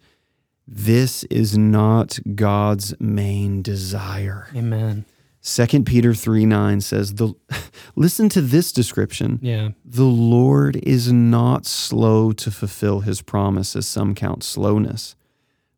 [0.66, 4.48] this is not God's main desire.
[4.54, 5.04] Amen.
[5.44, 7.34] 2 Peter 3 9 says, the,
[7.96, 9.40] Listen to this description.
[9.42, 9.70] Yeah.
[9.84, 15.16] The Lord is not slow to fulfill his promise, as some count slowness,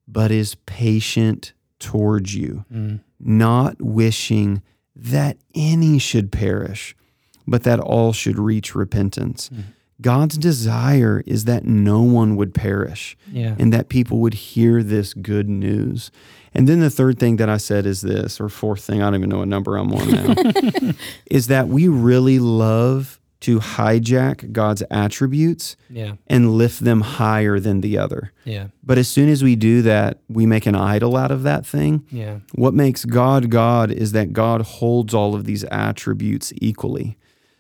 [0.07, 3.01] but is patient towards you, Mm.
[3.19, 4.63] not wishing
[4.95, 6.95] that any should perish,
[7.47, 9.51] but that all should reach repentance.
[10.01, 13.55] God's desire is that no one would perish Yeah.
[13.59, 16.11] and that people would hear this good news.
[16.53, 19.17] And then the third thing that I said is this, or fourth thing, I don't
[19.17, 20.93] even know what number I'm on now,
[21.31, 26.15] is that we really love to hijack God's attributes Yeah.
[26.29, 28.33] and lift them higher than the other.
[28.45, 28.69] Yeah.
[28.83, 32.05] But as soon as we do that, we make an idol out of that thing.
[32.11, 32.39] Yeah.
[32.55, 37.19] What makes God God is that God holds all of these attributes equally.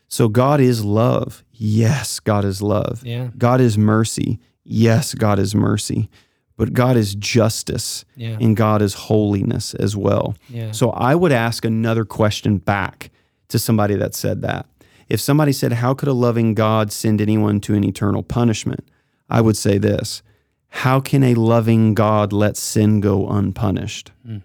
[0.09, 1.45] So God is love.
[1.53, 3.03] Yes, God is love.
[3.05, 3.31] Yeah.
[3.37, 4.39] God is mercy.
[4.65, 6.09] Yes, God is mercy.
[6.57, 8.37] But God is justice Yeah.
[8.41, 10.37] and God is holiness as well.
[10.49, 10.71] Yeah.
[10.73, 13.11] So I would ask another question back
[13.49, 14.67] to somebody that said that.
[15.09, 18.89] If somebody said, How could a loving God send anyone to an eternal punishment?
[19.29, 20.23] I would say this
[20.69, 24.13] How can a loving God let sin go unpunished?
[24.27, 24.43] Mm.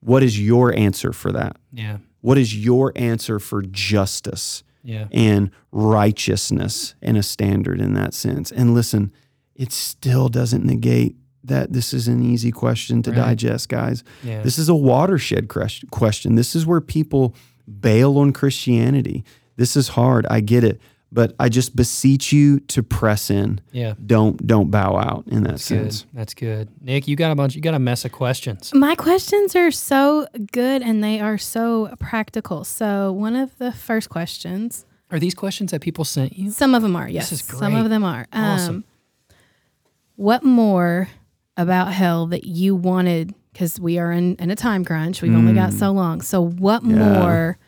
[0.00, 1.56] What is your answer for that?
[1.72, 1.98] Yeah.
[2.20, 5.06] What is your answer for justice Yeah.
[5.12, 8.50] and righteousness and a standard in that sense?
[8.50, 9.12] And listen,
[9.54, 13.16] it still doesn't negate that this is an easy question to Right.
[13.16, 14.04] digest, guys.
[14.24, 14.42] Yeah.
[14.42, 16.34] This is a watershed question.
[16.34, 17.34] This is where people
[17.80, 19.24] bail on Christianity.
[19.56, 20.26] This is hard.
[20.30, 20.80] I get it,
[21.12, 23.60] but I just beseech you to press in.
[23.72, 23.94] yeah.
[24.06, 25.92] Don't don't bow out in that That's good.
[25.92, 26.06] sense.
[26.12, 26.68] That's good.
[26.80, 27.54] Nick, you got a bunch.
[27.54, 28.72] You got a mess of questions.
[28.74, 32.64] My questions are so good and they are so practical.
[32.64, 36.50] So, one of the first questions, Are these questions that people sent you?
[36.52, 37.32] some of them are, yes.
[37.32, 38.26] is Some of them are.
[38.32, 38.84] Um, Awesome.
[40.16, 41.08] What more
[41.56, 43.34] about hell that you wanted?
[43.52, 45.22] Because we are in, in a time crunch.
[45.22, 46.20] We've only got so long.
[46.20, 46.90] So, what Mm.
[46.96, 47.20] Yeah.
[47.20, 47.58] more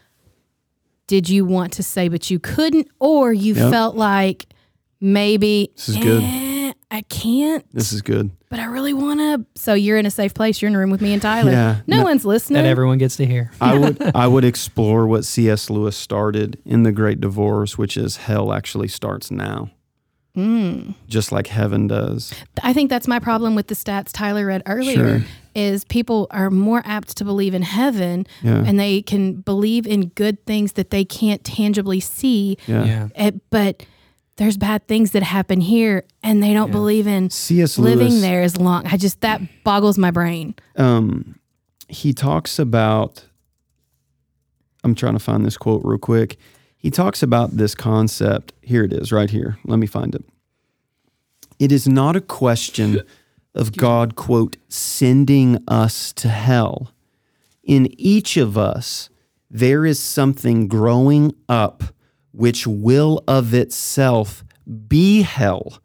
[1.13, 3.71] did you want to say, but you couldn't, or you Yep.
[3.71, 4.47] felt like
[4.99, 6.23] maybe This is good.
[6.23, 8.31] "Eh, I can't, This is good.
[8.49, 9.45] but I really want to.
[9.61, 10.63] So, you're in a safe place.
[10.63, 11.51] You're in a room with me and Tyler.
[11.51, 11.77] Yeah.
[11.87, 12.63] No, No- one's listening.
[12.63, 13.51] That everyone gets to hear.
[13.61, 15.69] I would I would explore what C.S.
[15.69, 19.71] Lewis started in The Great Divorce, which is hell actually starts now,
[20.37, 20.95] Mm.
[21.09, 22.33] just like heaven does.
[22.63, 25.21] I think that's my problem with the stats Tyler read earlier.
[25.21, 25.27] Sure.
[25.55, 28.65] Is people are more apt to believe in heaven, Yeah.
[28.67, 32.57] and they can believe in good things that they can't tangibly see.
[32.67, 32.85] Yeah.
[32.87, 33.09] Yeah.
[33.15, 33.85] Eh, but
[34.39, 36.73] there's bad things that happen here, and they don't Yeah.
[36.73, 37.77] believe in C.S.
[37.79, 38.87] living Lewis, there as long.
[38.87, 40.55] I just that boggles my brain.
[40.77, 41.35] um,
[41.89, 43.27] he talks about.
[44.83, 46.39] I'm trying to find this quote real quick.
[46.83, 48.53] He talks about this concept.
[48.61, 49.57] Here it is, right here.
[49.65, 50.25] Let me find it.
[51.61, 53.03] It is not a question
[53.55, 56.91] of God, quote, sending us to hell.
[57.63, 59.11] In each of us,
[59.49, 61.85] there is something growing up
[62.33, 64.43] which will of itself
[64.89, 65.79] be hell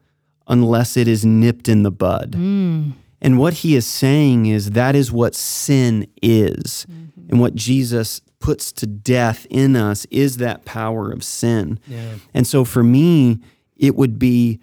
[0.48, 2.34] unless it is nipped in the bud.
[2.36, 2.92] Hmm.
[3.22, 6.88] And what he is saying is that is what sin is.
[6.90, 7.30] Mm-hmm.
[7.30, 11.80] And what Jesus puts to death in us is that power of sin.
[11.88, 12.16] Yeah.
[12.34, 13.40] And so for me,
[13.76, 14.60] it would be,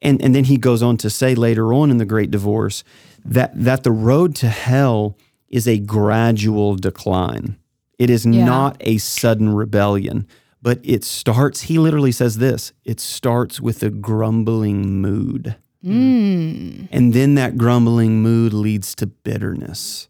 [0.00, 2.84] and, and then he goes on to say later on in the great divorce
[3.24, 5.16] that that the road to hell
[5.48, 7.56] is a gradual decline.
[7.98, 8.44] It is Yeah.
[8.44, 10.26] not a sudden rebellion,
[10.62, 15.56] but it starts, he literally says this it starts with a grumbling mood.
[15.84, 16.88] Mm.
[16.90, 20.07] And then that grumbling mood leads to bitterness.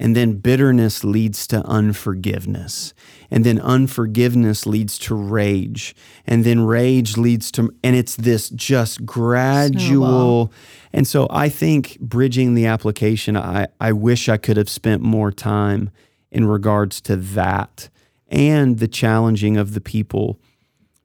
[0.00, 2.94] And then bitterness leads to unforgiveness.
[3.30, 5.94] And then unforgiveness leads to rage.
[6.26, 10.48] And then rage leads to, and it's this just gradual.
[10.48, 10.52] Snowball.
[10.94, 15.30] And so I think bridging the application, I, I wish I could have spent more
[15.30, 15.90] time
[16.30, 17.90] in regards to that
[18.28, 20.40] and the challenging of the people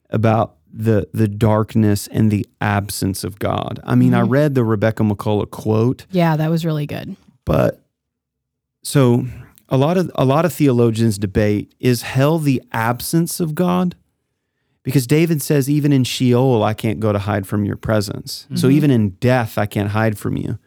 [0.08, 3.80] about the the darkness and the absence of God.
[3.84, 4.30] I mean, I mm-hmm.
[4.30, 7.16] read the Rebecca McCullough quote, Yeah, that was really good.
[7.44, 7.85] but
[8.86, 9.26] so
[9.68, 13.96] a lot of a lot of theologians debate is hell the absence of God?
[14.84, 18.46] Because David says, even in Sheol, I can't go to hide from your presence.
[18.54, 18.76] So mm-hmm.
[18.76, 20.60] even in death, I can't hide from you.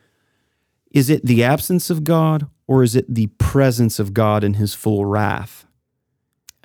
[0.91, 4.73] Is it the absence of God or is it the presence of God in his
[4.73, 5.65] full wrath?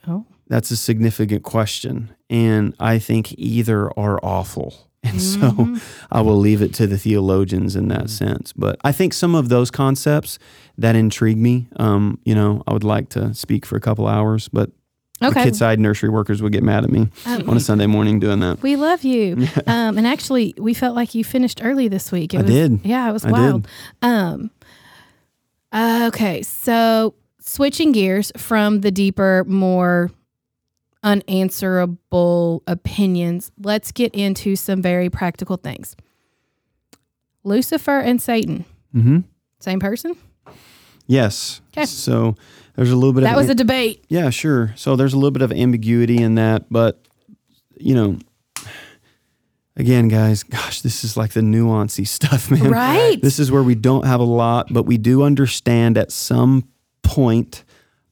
[0.09, 0.27] Oh.
[0.49, 2.13] That's a significant question.
[2.29, 4.91] And I think either are awful.
[5.05, 5.77] And so
[6.11, 8.53] I will leave it to the theologians in that sense.
[8.53, 10.39] But I think some of those concepts
[10.79, 14.49] that intrigue me, um, you know, I would like to speak for a couple hours,
[14.49, 14.71] but
[15.21, 15.45] the Okay.
[15.45, 18.41] kid side nursery workers would get mad at me Um, on a Sunday morning doing
[18.41, 18.61] that.
[18.63, 19.47] We love you.
[19.67, 22.35] um, and actually, we felt like you finished early this week.
[22.35, 22.81] It I was, did.
[22.85, 23.69] Yeah, it was I wild.
[24.03, 24.51] Um,
[25.73, 30.11] okay, so switching gears from the deeper, more
[31.05, 35.95] unanswerable opinions, let's get into some very practical things.
[37.45, 39.19] Lucifer and Satan, hmm
[39.61, 40.17] same person?
[41.07, 41.61] Yes.
[41.73, 41.85] 'Kay.
[41.87, 42.35] So
[42.77, 44.05] there's a little bit That of was a debate.
[44.09, 44.73] Yeah, sure.
[44.77, 47.01] So there's a little bit of ambiguity in that, but
[47.79, 48.19] you know,
[49.77, 52.71] again, guys, gosh, this is like the nuancy stuff, man.
[52.71, 53.21] Right.
[53.21, 56.69] This is where we don't have a lot, but we do understand at some
[57.03, 57.65] point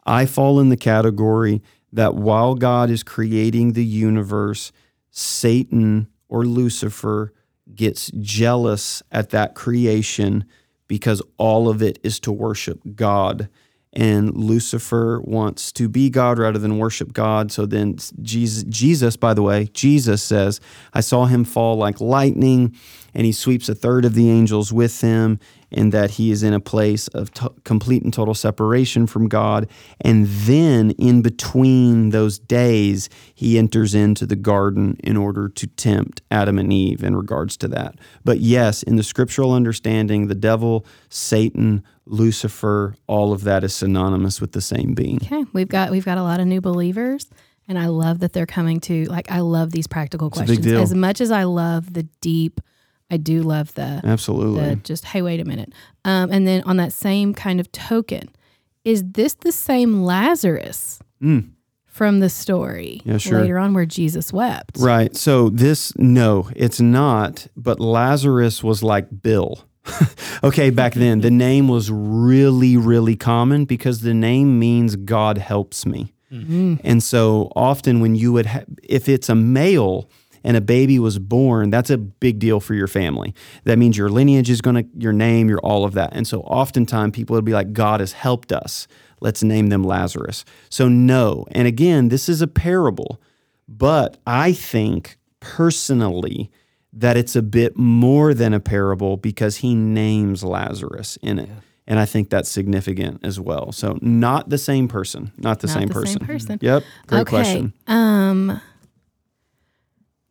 [0.04, 1.62] I fall in the category
[1.92, 4.72] that while God is creating the universe,
[5.10, 7.32] Satan or Lucifer
[7.74, 10.44] gets jealous at that creation
[10.88, 13.48] because all of it is to worship God.
[13.94, 17.52] And Lucifer wants to be God rather than worship God.
[17.52, 20.60] So then Jesus, Jesus, by the way, Jesus says,
[20.94, 22.74] I saw him fall like lightning,
[23.12, 25.38] and he sweeps a third of the angels with him,
[25.74, 29.68] and that he is in a place of to- complete and total separation from God.
[30.00, 36.22] And then in between those days, he enters into the garden in order to tempt
[36.30, 37.96] Adam and Eve in regards to that.
[38.24, 44.40] But yes, in the scriptural understanding, the devil, Satan, Lucifer, all of that is synonymous
[44.40, 45.16] with the same being.
[45.22, 47.28] Okay, we've got we've got a lot of new believers,
[47.68, 51.20] and I love that they're coming to like I love these practical questions as much
[51.20, 52.60] as I love the deep.
[53.12, 54.64] I do love the Absolutely.
[54.70, 55.72] the just hey wait a minute,
[56.04, 58.28] um, and then on that same kind of token,
[58.84, 61.50] is this the same Lazarus Mm.
[61.86, 63.40] from the story Yeah, sure.
[63.42, 64.78] later on where Jesus wept?
[64.80, 65.14] Right.
[65.14, 67.46] So this, no, it's not.
[67.56, 69.64] But Lazarus was like Bill.
[70.42, 75.84] okay, back then the name was really, really common because the name means God helps
[75.86, 76.12] me.
[76.82, 80.08] And so often when you would, ha- if it's a male
[80.44, 83.34] and a baby was born, that's a big deal for your family.
[83.64, 86.10] That means your lineage is going to, your name, your all of that.
[86.12, 88.86] And so oftentimes people would be like, God has helped us.
[89.20, 90.44] Let's name them Lazarus.
[90.68, 91.46] So no.
[91.52, 93.20] And again, this is a parable.
[93.68, 96.50] But I think personally
[96.92, 101.48] that it's a bit more than a parable because he names Lazarus in it.
[101.86, 103.72] And I think that's significant as well.
[103.72, 106.20] So not the same person, not the, Not same, the person.
[106.20, 106.58] same person.
[106.60, 106.84] Yep.
[107.06, 107.28] Great okay.
[107.28, 107.72] question.
[107.86, 108.60] Um,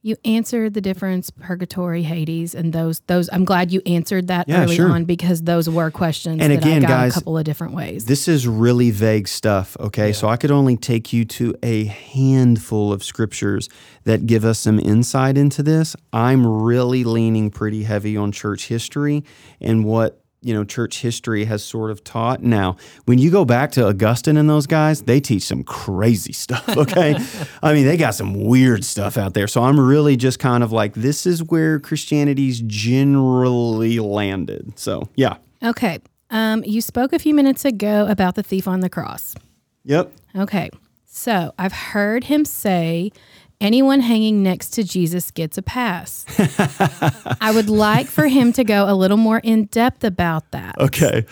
[0.04, 3.30] you answered the difference purgatory, Hades, and those those.
[3.32, 4.90] I'm glad you answered that Yeah, early sure.
[4.90, 7.74] on because those were questions And that again, I got guys, a couple of different
[7.74, 8.06] ways.
[8.06, 10.12] This is really vague stuff, okay?
[10.12, 13.70] So I could only take you to a handful of scriptures
[14.06, 15.96] that give us some insight into this.
[16.12, 19.24] I'm really leaning pretty heavy on church history
[19.60, 22.76] and what you know church history has sort of taught now
[23.06, 27.16] when you go back to augustine and those guys they teach some crazy stuff okay
[27.62, 30.72] i mean they got some weird stuff out there so i'm really just kind of
[30.72, 36.00] like this is where christianity's generally landed so yeah okay.
[36.30, 39.36] Um, you spoke a few minutes ago about the thief on the cross.
[39.84, 40.70] yep Okay.
[41.06, 43.12] So I've heard him say
[43.62, 46.26] anyone hanging next to Jesus gets a pass.
[47.40, 50.78] I would like for him to go a little more in depth about that.
[50.80, 51.26] Okay.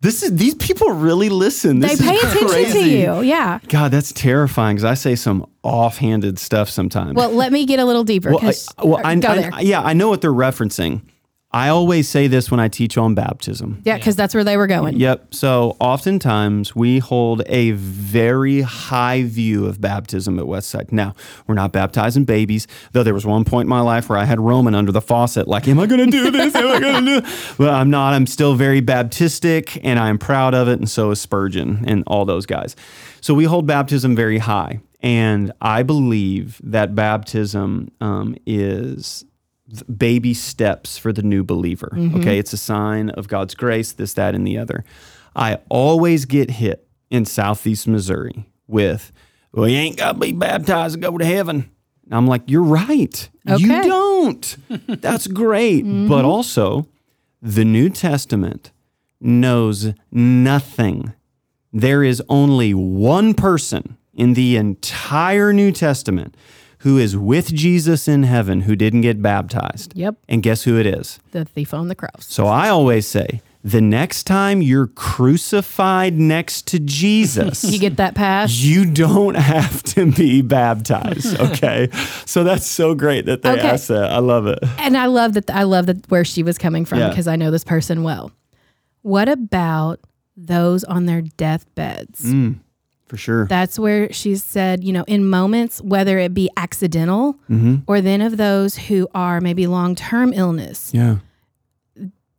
[0.00, 1.80] This is these people really listen.
[1.80, 3.20] They pay attention to you.
[3.22, 3.58] Yeah.
[3.68, 7.16] God, that's terrifying because I say some offhanded stuff sometimes.
[7.16, 8.30] Well, let me get a little deeper.
[8.30, 11.02] Well, I, well, I, I- yeah, I know what they're referencing.
[11.50, 13.80] I always say this when I teach on baptism.
[13.86, 14.98] yeah, because that's where they were going.
[14.98, 15.32] Yep.
[15.32, 20.92] So oftentimes we hold a very high view of baptism at Westside.
[20.92, 21.14] Now,
[21.46, 24.38] we're not baptizing babies, though there was one point in my life where I had
[24.38, 26.54] Roman under the faucet, like, am I going to do this?
[26.54, 27.28] Am I going to do
[27.58, 28.12] Well, I'm not.
[28.12, 30.78] I'm still very Baptistic and I'm proud of it.
[30.78, 32.76] And so is Spurgeon and all those guys.
[33.22, 34.80] So we hold baptism very high.
[35.00, 39.24] And I believe that baptism um, is
[39.96, 41.90] baby steps for the new believer.
[41.92, 42.20] Mm-hmm.
[42.20, 44.84] Okay, it's a sign of God's grace, this, that, and the other.
[45.36, 49.12] I always get hit in Southeast Missouri with,
[49.52, 51.70] well, you ain't got to be baptized to go to heaven.
[52.04, 53.28] And I'm like, you're right.
[53.44, 54.56] You don't.
[54.88, 55.84] That's great.
[55.84, 56.08] Mm-hmm.
[56.08, 56.86] But also,
[57.42, 58.72] the New Testament
[59.20, 61.12] knows nothing.
[61.72, 66.34] There is only one person in the entire New Testament
[66.80, 69.92] who is with Jesus in heaven who didn't get baptized.
[69.96, 70.16] Yep.
[70.28, 71.18] And guess who it is?
[71.32, 72.26] The thief on the cross.
[72.28, 78.14] So I always say, the next time you're crucified next to Jesus, You get that
[78.14, 78.52] pass?
[78.54, 81.38] you don't have to be baptized.
[81.48, 81.88] Okay.
[82.24, 83.68] so that's so great that they Okay.
[83.68, 84.10] asked that.
[84.12, 84.58] I love it.
[84.78, 87.08] And I love that I love that where she was coming from Yeah.
[87.08, 88.30] because I know this person well.
[89.02, 90.00] What about
[90.36, 92.22] those on their deathbeds?
[92.22, 92.60] Mm.
[93.08, 93.46] For sure.
[93.46, 97.76] That's where she said, you know, in moments, whether it be accidental Mm-hmm.
[97.86, 101.16] or then of those who are maybe long term illness, yeah.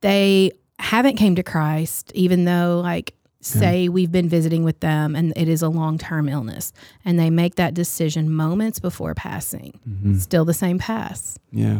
[0.01, 5.31] they haven't came to Christ, even though like say we've been visiting with them and
[5.37, 6.73] it is a long term illness
[7.05, 9.79] and they make that decision moments before passing.
[9.89, 10.17] Mm-hmm.
[10.17, 11.39] Still the same pass.
[11.51, 11.79] Yeah.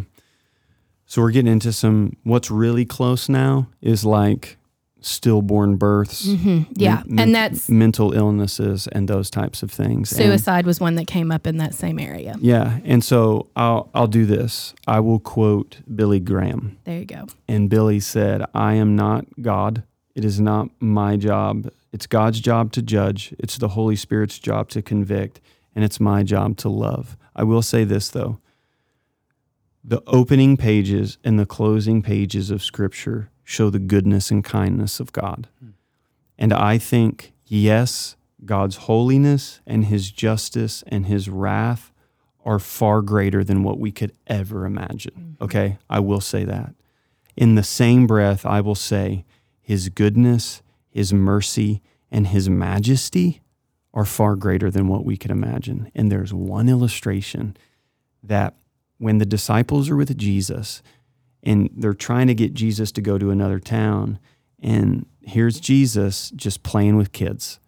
[1.06, 4.58] So we're getting into some, what's really close now is like
[5.02, 6.28] stillborn births.
[6.28, 6.72] Mm-hmm.
[6.76, 7.04] Yeah.
[7.06, 10.12] men- and that's mental illnesses and those types of things.
[10.12, 12.36] And- suicide was one that came up in that same area.
[12.42, 12.80] yeah.
[12.84, 14.74] And so I'll, I'll do this.
[14.88, 16.78] I will quote Billy Graham.
[16.84, 17.28] There you go.
[17.48, 19.84] And Billy said, I am not God.
[20.16, 21.70] It is not my job.
[21.94, 23.34] It's God's job to judge.
[23.40, 25.40] It's the Holy Spirit's job to convict.
[25.76, 27.16] And it's my job to love.
[27.36, 28.40] I will say this, though
[29.84, 35.12] the opening pages and the closing pages of Scripture show the goodness and kindness of
[35.12, 35.48] God.
[36.38, 41.92] And I think, yes, God's holiness and his justice and his wrath
[42.46, 45.36] are far greater than what we could ever imagine.
[45.40, 45.44] Mm-hmm.
[45.44, 45.80] Okay?
[45.90, 46.76] I will say that.
[47.36, 49.26] In the same breath, I will say
[49.60, 51.82] his goodness, his mercy,
[52.12, 53.42] and his majesty
[53.96, 55.92] are far greater than what we could imagine.
[55.96, 57.58] And there's one illustration
[58.22, 58.54] that
[59.00, 60.84] when the disciples are with Jesus
[61.44, 64.20] and they're trying to get Jesus to go to another town,
[64.62, 67.60] and here's Jesus just playing with kids.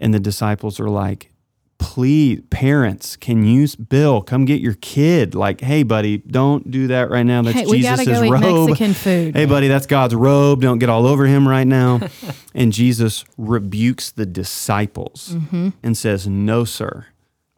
[0.00, 1.30] And the disciples are like,
[1.78, 5.34] please, parents, can you, Bill, come get your kid?
[5.34, 7.42] Like, hey, buddy, don't do that right now.
[7.42, 8.68] That's Hey, Jesus' go robe.
[8.70, 9.36] Mexican food.
[9.36, 10.60] Hey, buddy, that's God's robe.
[10.60, 12.00] Don't get all over him right now.
[12.54, 15.70] and Jesus rebukes the disciples mm-hmm.
[15.82, 17.06] and says, No, sir,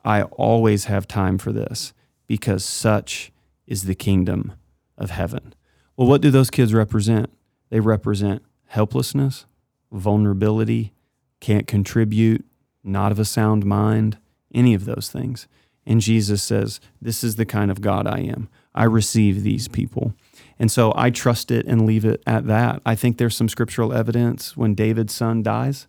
[0.05, 1.93] I always have time for this
[2.27, 3.33] because such
[3.67, 4.53] is the kingdom
[4.99, 5.55] of heaven.
[5.97, 7.31] Well, what do those kids represent?
[7.71, 9.47] They represent helplessness,
[9.91, 10.93] vulnerability,
[11.41, 12.45] can't contribute,
[12.85, 14.19] not of a sound mind,
[14.55, 15.49] any of those things.
[15.87, 18.49] And Jesus says, This is the kind of God I am.
[18.75, 20.15] I receive these people.
[20.59, 22.83] And so I trust it and leave it at that.
[22.85, 25.87] I think there's some scriptural evidence when David's son dies.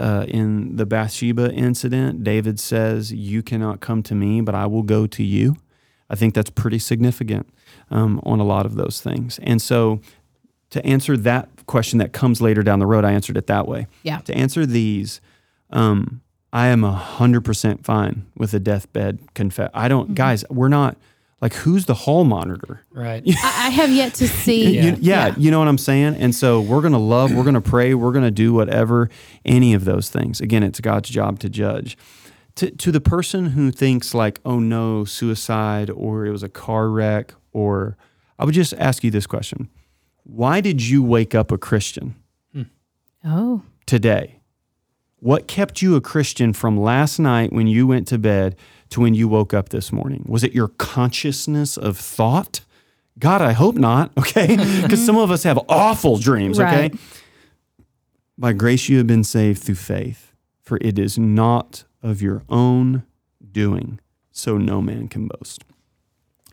[0.00, 4.82] Uh, in the Bathsheba incident, David says, You cannot come to me, but I will
[4.82, 5.56] go to you.
[6.10, 7.48] I think that's pretty significant
[7.90, 9.38] um, on a lot of those things.
[9.42, 10.00] And so
[10.70, 13.86] to answer that question that comes later down the road, I answered it that way.
[14.02, 14.18] Yeah.
[14.18, 15.20] To answer these,
[15.70, 16.20] um,
[16.52, 19.70] I am 100% fine with a deathbed confess.
[19.74, 20.96] I don't, guys, we're not
[21.40, 22.82] like, who's the hall monitor?
[22.90, 23.22] Right.
[23.28, 24.78] I, I have yet to see.
[24.80, 26.14] You- yeah, you know what I'm saying?
[26.16, 29.10] And so we're going to love, we're going to pray, we're going to do whatever,
[29.44, 30.40] any of those things.
[30.40, 31.96] Again, it's God's job to judge.
[32.56, 36.88] To, to the person who thinks, like, oh no, suicide, or it was a car
[36.88, 37.96] wreck, or
[38.38, 39.70] I would just ask you this question
[40.24, 42.14] Why did you wake up a Christian
[42.52, 42.62] hmm.
[43.24, 44.40] Oh, today?
[45.18, 48.54] What kept you a Christian from last night when you went to bed
[48.90, 50.24] to when you woke up this morning?
[50.28, 52.60] Was it your consciousness of thought?
[53.18, 54.56] God, I hope not, okay?
[54.82, 56.90] Because some of us have awful dreams, okay?
[58.36, 63.04] By grace you have been saved through faith, for it is not of your own
[63.50, 63.98] doing,
[64.30, 65.64] so no man can boast.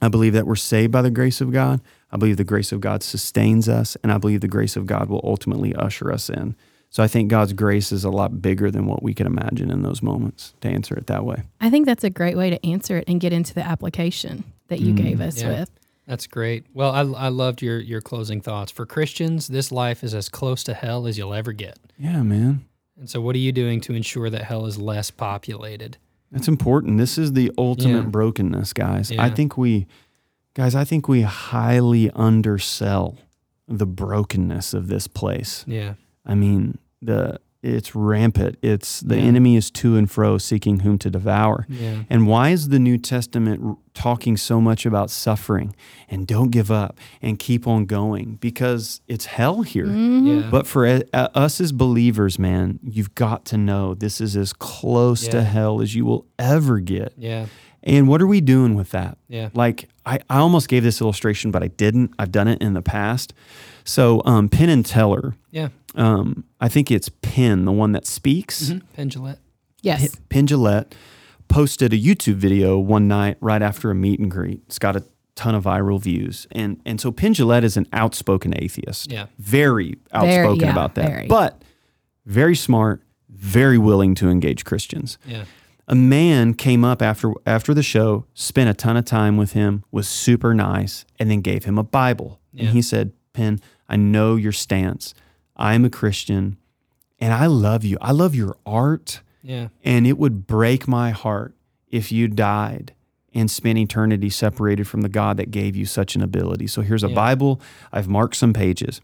[0.03, 1.81] I believe that we're saved by the grace of God.
[2.11, 5.09] I believe the grace of God sustains us, and I believe the grace of God
[5.09, 6.55] will ultimately usher us in.
[6.89, 9.81] So I think God's grace is a lot bigger than what we can imagine in
[9.81, 11.43] those moments to answer it that way.
[11.59, 14.79] I think that's a great way to answer it and get into the application that
[14.79, 14.97] you mm.
[14.97, 15.59] gave us yeah.
[15.59, 15.71] with.
[16.05, 16.65] That's great.
[16.73, 18.71] Well, I, I loved your your closing thoughts.
[18.71, 21.79] For Christians, this life is as close to hell as you'll ever get.
[21.97, 22.65] Yeah, man.
[22.99, 25.97] And so, what are you doing to ensure that hell is less populated?
[26.33, 26.97] That's important.
[26.97, 28.09] This is the ultimate Yeah.
[28.09, 29.11] brokenness, guys.
[29.17, 29.85] I think we,
[30.55, 33.15] guys, I think we highly undersell
[33.67, 35.63] the brokenness of this place.
[35.67, 35.93] Yeah.
[36.25, 38.57] I mean, the it's rampant.
[38.61, 39.23] It's the Yeah.
[39.23, 41.65] enemy is to and fro seeking whom to devour.
[41.69, 42.03] Yeah.
[42.09, 45.73] And why is the New Testament r- talking so much about suffering
[46.09, 48.37] and don't give up and keep on going?
[48.41, 49.87] Because it's hell here.
[49.87, 50.47] Yeah.
[50.51, 51.01] But for uh,
[51.33, 55.95] us as believers, man, you've got to know this is as close to hell as
[55.95, 57.13] you will ever get.
[57.17, 57.45] yeah.
[57.85, 59.17] And what are we doing with that?
[59.27, 59.49] Yeah.
[59.53, 62.13] Like, I, I almost gave this illustration, but I didn't.
[62.17, 63.33] I've done it in the past.
[63.83, 65.67] So, um, Penn and Teller, Yeah.
[65.95, 68.69] Um, I think it's Penn, the one that speaks.
[68.69, 68.87] Mm-hmm.
[68.93, 69.37] Penn Jillette.
[69.81, 70.15] Yes.
[70.29, 70.93] Penn Jillette
[71.47, 74.61] posted a YouTube video one night right after a meet and greet.
[74.65, 75.03] It's got a
[75.35, 79.11] ton of viral views, and and so Penn Jillette is an outspoken atheist.
[79.11, 79.27] Yeah.
[79.39, 81.27] very outspoken yeah, about that, very.
[81.27, 81.61] but
[82.25, 85.17] very smart, very willing to engage Christians.
[85.25, 85.45] Yeah.
[85.87, 89.83] A man came up after after the show, spent a ton of time with him,
[89.91, 92.39] was super nice, and then gave him a Bible.
[92.53, 92.65] Yeah.
[92.65, 95.13] And he said, "Penn, I know your stance.
[95.55, 96.57] I am a Christian,
[97.19, 97.97] and I love you.
[98.01, 99.67] I love your art." Yeah.
[99.83, 101.53] And it would break my heart
[101.89, 102.93] if you died
[103.33, 106.67] and spent eternity separated from the God that gave you such an ability.
[106.67, 107.15] So here's a Yeah.
[107.15, 107.59] Bible.
[107.91, 109.01] I've marked some pages.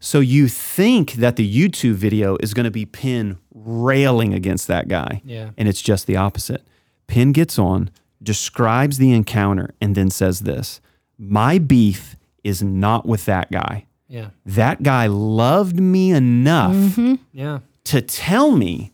[0.00, 4.86] So you think that the YouTube video is going to be Penn railing against that
[4.88, 5.22] guy.
[5.24, 5.50] Yeah.
[5.56, 6.62] And it's just the opposite.
[7.06, 7.90] Penn gets on,
[8.22, 10.80] describes the encounter, and then says this
[11.18, 13.86] My beef is not with that guy.
[14.08, 14.30] Yeah.
[14.44, 17.14] That guy loved me enough mm-hmm.
[17.32, 17.60] Yeah.
[17.84, 18.92] to tell me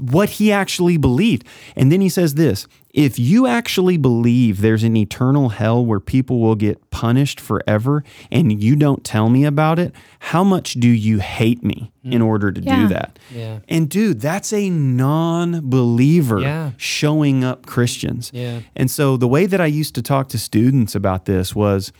[0.00, 1.44] what he actually believed.
[1.74, 6.40] And then he says this if you actually believe there's an eternal hell where people
[6.40, 11.18] will get punished forever and you don't tell me about it, how much do you
[11.18, 12.26] hate me in hmm.
[12.26, 12.76] order to Yeah.
[12.76, 13.18] do that?
[13.34, 13.58] Yeah.
[13.68, 16.72] And dude, that's a non believer Yeah.
[16.76, 18.30] showing up Christians.
[18.32, 18.60] Yeah.
[18.76, 21.92] And so the way that I used to talk to students about this was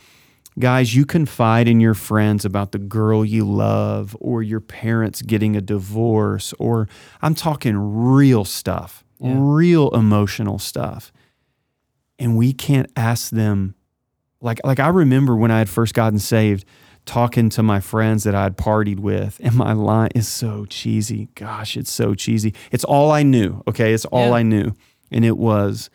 [0.59, 5.55] guys, you confide in your friends about the girl you love or your parents getting
[5.55, 6.87] a divorce, or
[7.21, 9.35] I'm talking real stuff, Yeah.
[9.37, 11.11] real emotional stuff.
[12.19, 13.75] And we can't ask them
[14.41, 16.65] like like I remember when I had first gotten saved
[17.05, 21.29] talking to my friends that I had partied with and my line is so cheesy.
[21.35, 22.53] Gosh, it's so cheesy.
[22.71, 23.93] It's all I knew, okay?
[23.93, 24.35] It's all Yeah.
[24.35, 24.73] I knew.
[25.11, 25.89] And it was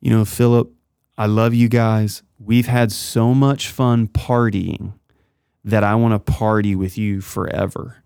[0.00, 0.70] you know, Philip,
[1.18, 2.22] I love you guys.
[2.42, 4.94] We've had so much fun partying
[5.64, 7.96] that I want to party with you forever.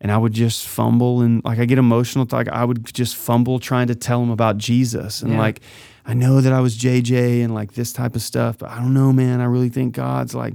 [0.00, 2.26] And I would just fumble and like I get emotional.
[2.30, 5.22] Like I would just fumble trying to tell him about Jesus.
[5.22, 5.38] And Yeah.
[5.38, 5.60] like,
[6.06, 8.94] I know that I was JJ and like this type of stuff, but I don't
[8.94, 9.40] know, man.
[9.40, 10.54] I really think God's like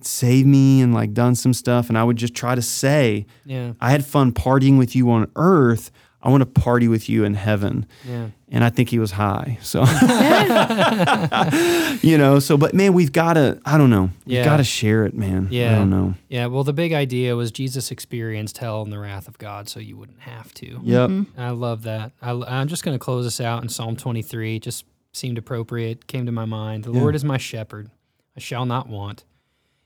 [0.00, 1.88] saved me and like done some stuff.
[1.88, 3.72] And I would just try to say, Yeah.
[3.80, 5.90] I had fun partying with you on earth.
[6.24, 8.28] I want to party with you in heaven Yeah.
[8.48, 9.58] and I think he was high.
[9.60, 9.82] So,
[12.02, 14.40] you know, so, but man, we've got to, I don't know, yeah.
[14.40, 15.48] we've got to share it, man.
[15.50, 15.72] Yeah.
[15.72, 16.14] I don't know.
[16.28, 16.46] Yeah.
[16.46, 19.96] Well, the big idea was Jesus experienced hell and the wrath of God, so you
[19.96, 20.66] wouldn't have to.
[20.82, 21.10] Yep.
[21.10, 21.40] Mm-hmm.
[21.40, 22.12] I love that.
[22.22, 24.58] I, am just going to close this out in Psalm 23.
[24.60, 26.84] Just seemed appropriate, came to my mind.
[26.84, 27.00] The Yeah.
[27.00, 27.90] Lord is my shepherd.
[28.36, 29.24] I shall not want.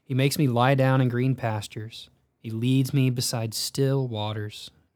[0.04, 2.08] He makes me lie down in green pastures.
[2.38, 4.70] He leads me beside still waters,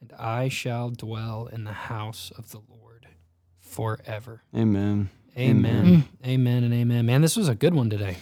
[0.00, 3.08] and I shall dwell in the house of the Lord
[3.58, 4.42] forever.
[4.54, 5.10] Amen.
[5.36, 6.08] Amen.
[6.24, 7.06] Amen and amen.
[7.06, 8.16] Man, this was a good one today.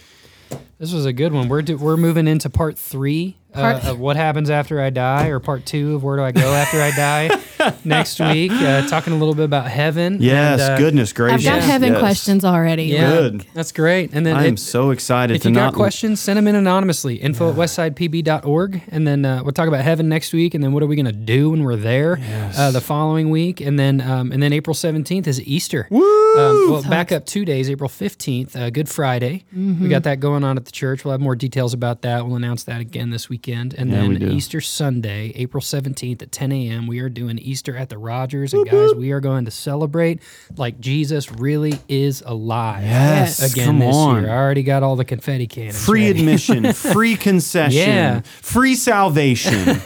[0.77, 1.47] This was a good one.
[1.47, 5.39] We're do, we're moving into part three uh, of what happens after I die, or
[5.39, 8.51] part two of where do I go after I die next week.
[8.51, 10.17] Uh, talking a little bit about heaven.
[10.19, 10.61] Yes.
[10.61, 11.45] and, uh, goodness gracious.
[11.47, 11.65] I've gracious.
[11.65, 11.99] got heaven yes.
[11.99, 12.83] questions already.
[12.85, 13.47] Yeah, Good.
[13.53, 14.11] that's great.
[14.13, 16.55] And then I am so excited if to you not got questions, send them in
[16.55, 17.15] anonymously.
[17.15, 18.81] Info at westsidepb.org.
[18.89, 20.53] And then uh, we'll talk about heaven next week.
[20.53, 22.19] And then what are we going to do when we're there
[22.57, 23.61] uh, the following week?
[23.61, 25.87] And then um, and then April 17th is Easter.
[25.89, 26.01] Woo!
[26.35, 29.45] Um, well, back up two days, April 15th, uh, Good Friday.
[29.53, 31.05] We got that going on at the church.
[31.05, 32.25] We'll have more details about that.
[32.25, 33.73] We'll announce that again this weekend.
[33.77, 34.29] And Yeah, then do.
[34.31, 38.53] Easter Sunday, April 17th at 10 a.m., we are doing Easter at the Rogers.
[38.53, 40.21] And guys, we are going to celebrate
[40.57, 44.23] like Jesus really is alive Yes, again come this on.
[44.23, 44.31] year.
[44.31, 45.83] I already got all the confetti cannons.
[45.85, 46.19] Free ready.
[46.19, 48.21] admission, free concession, Yeah.
[48.41, 49.81] free salvation.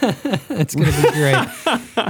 [0.60, 1.48] It's going to be great.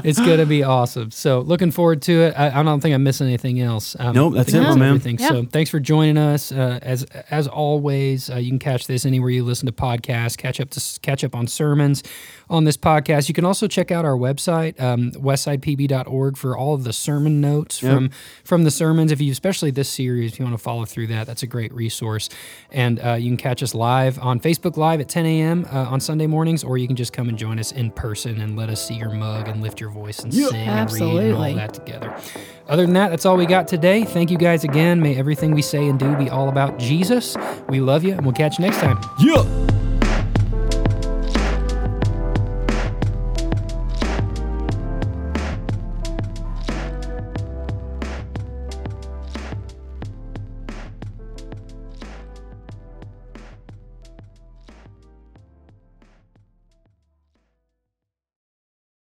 [0.05, 1.11] it's going to be awesome.
[1.13, 2.35] So looking forward to it.
[2.37, 3.95] I, I don't think I'm missing anything else.
[3.99, 4.89] Um, Nope, I that's think it, my man.
[4.89, 5.19] Everything.
[5.21, 5.29] Yeah.
[5.29, 6.51] So thanks for joining us.
[6.51, 10.37] Uh, as as always, uh, you can catch this anywhere you listen to podcasts.
[10.37, 12.03] Catch up to catch up on sermons
[12.49, 13.29] on this podcast.
[13.29, 17.83] You can also check out our website, um, westsidepb.org, for all of the sermon notes
[17.83, 17.93] Yep.
[17.95, 18.11] from
[18.45, 19.13] from the sermons.
[19.13, 21.73] If you, especially this series, if you want to follow through that, that's a great
[21.73, 22.29] resource.
[22.71, 25.67] And uh, you can catch us live on Facebook Live at 10 a.m.
[25.73, 28.57] Uh, on Sunday mornings, or you can just come and join us in person and
[28.57, 30.51] let us see your mug and lift your voice and Yep.
[30.51, 31.33] sing and read and Absolutely.
[31.51, 32.17] all that together.
[32.69, 34.05] Other than that, that's all we got today.
[34.05, 35.01] Thank you guys again.
[35.01, 37.37] May everything we say and do be all about Jesus.
[37.69, 38.99] We love you, and we'll catch you next time.
[39.19, 39.80] yeah.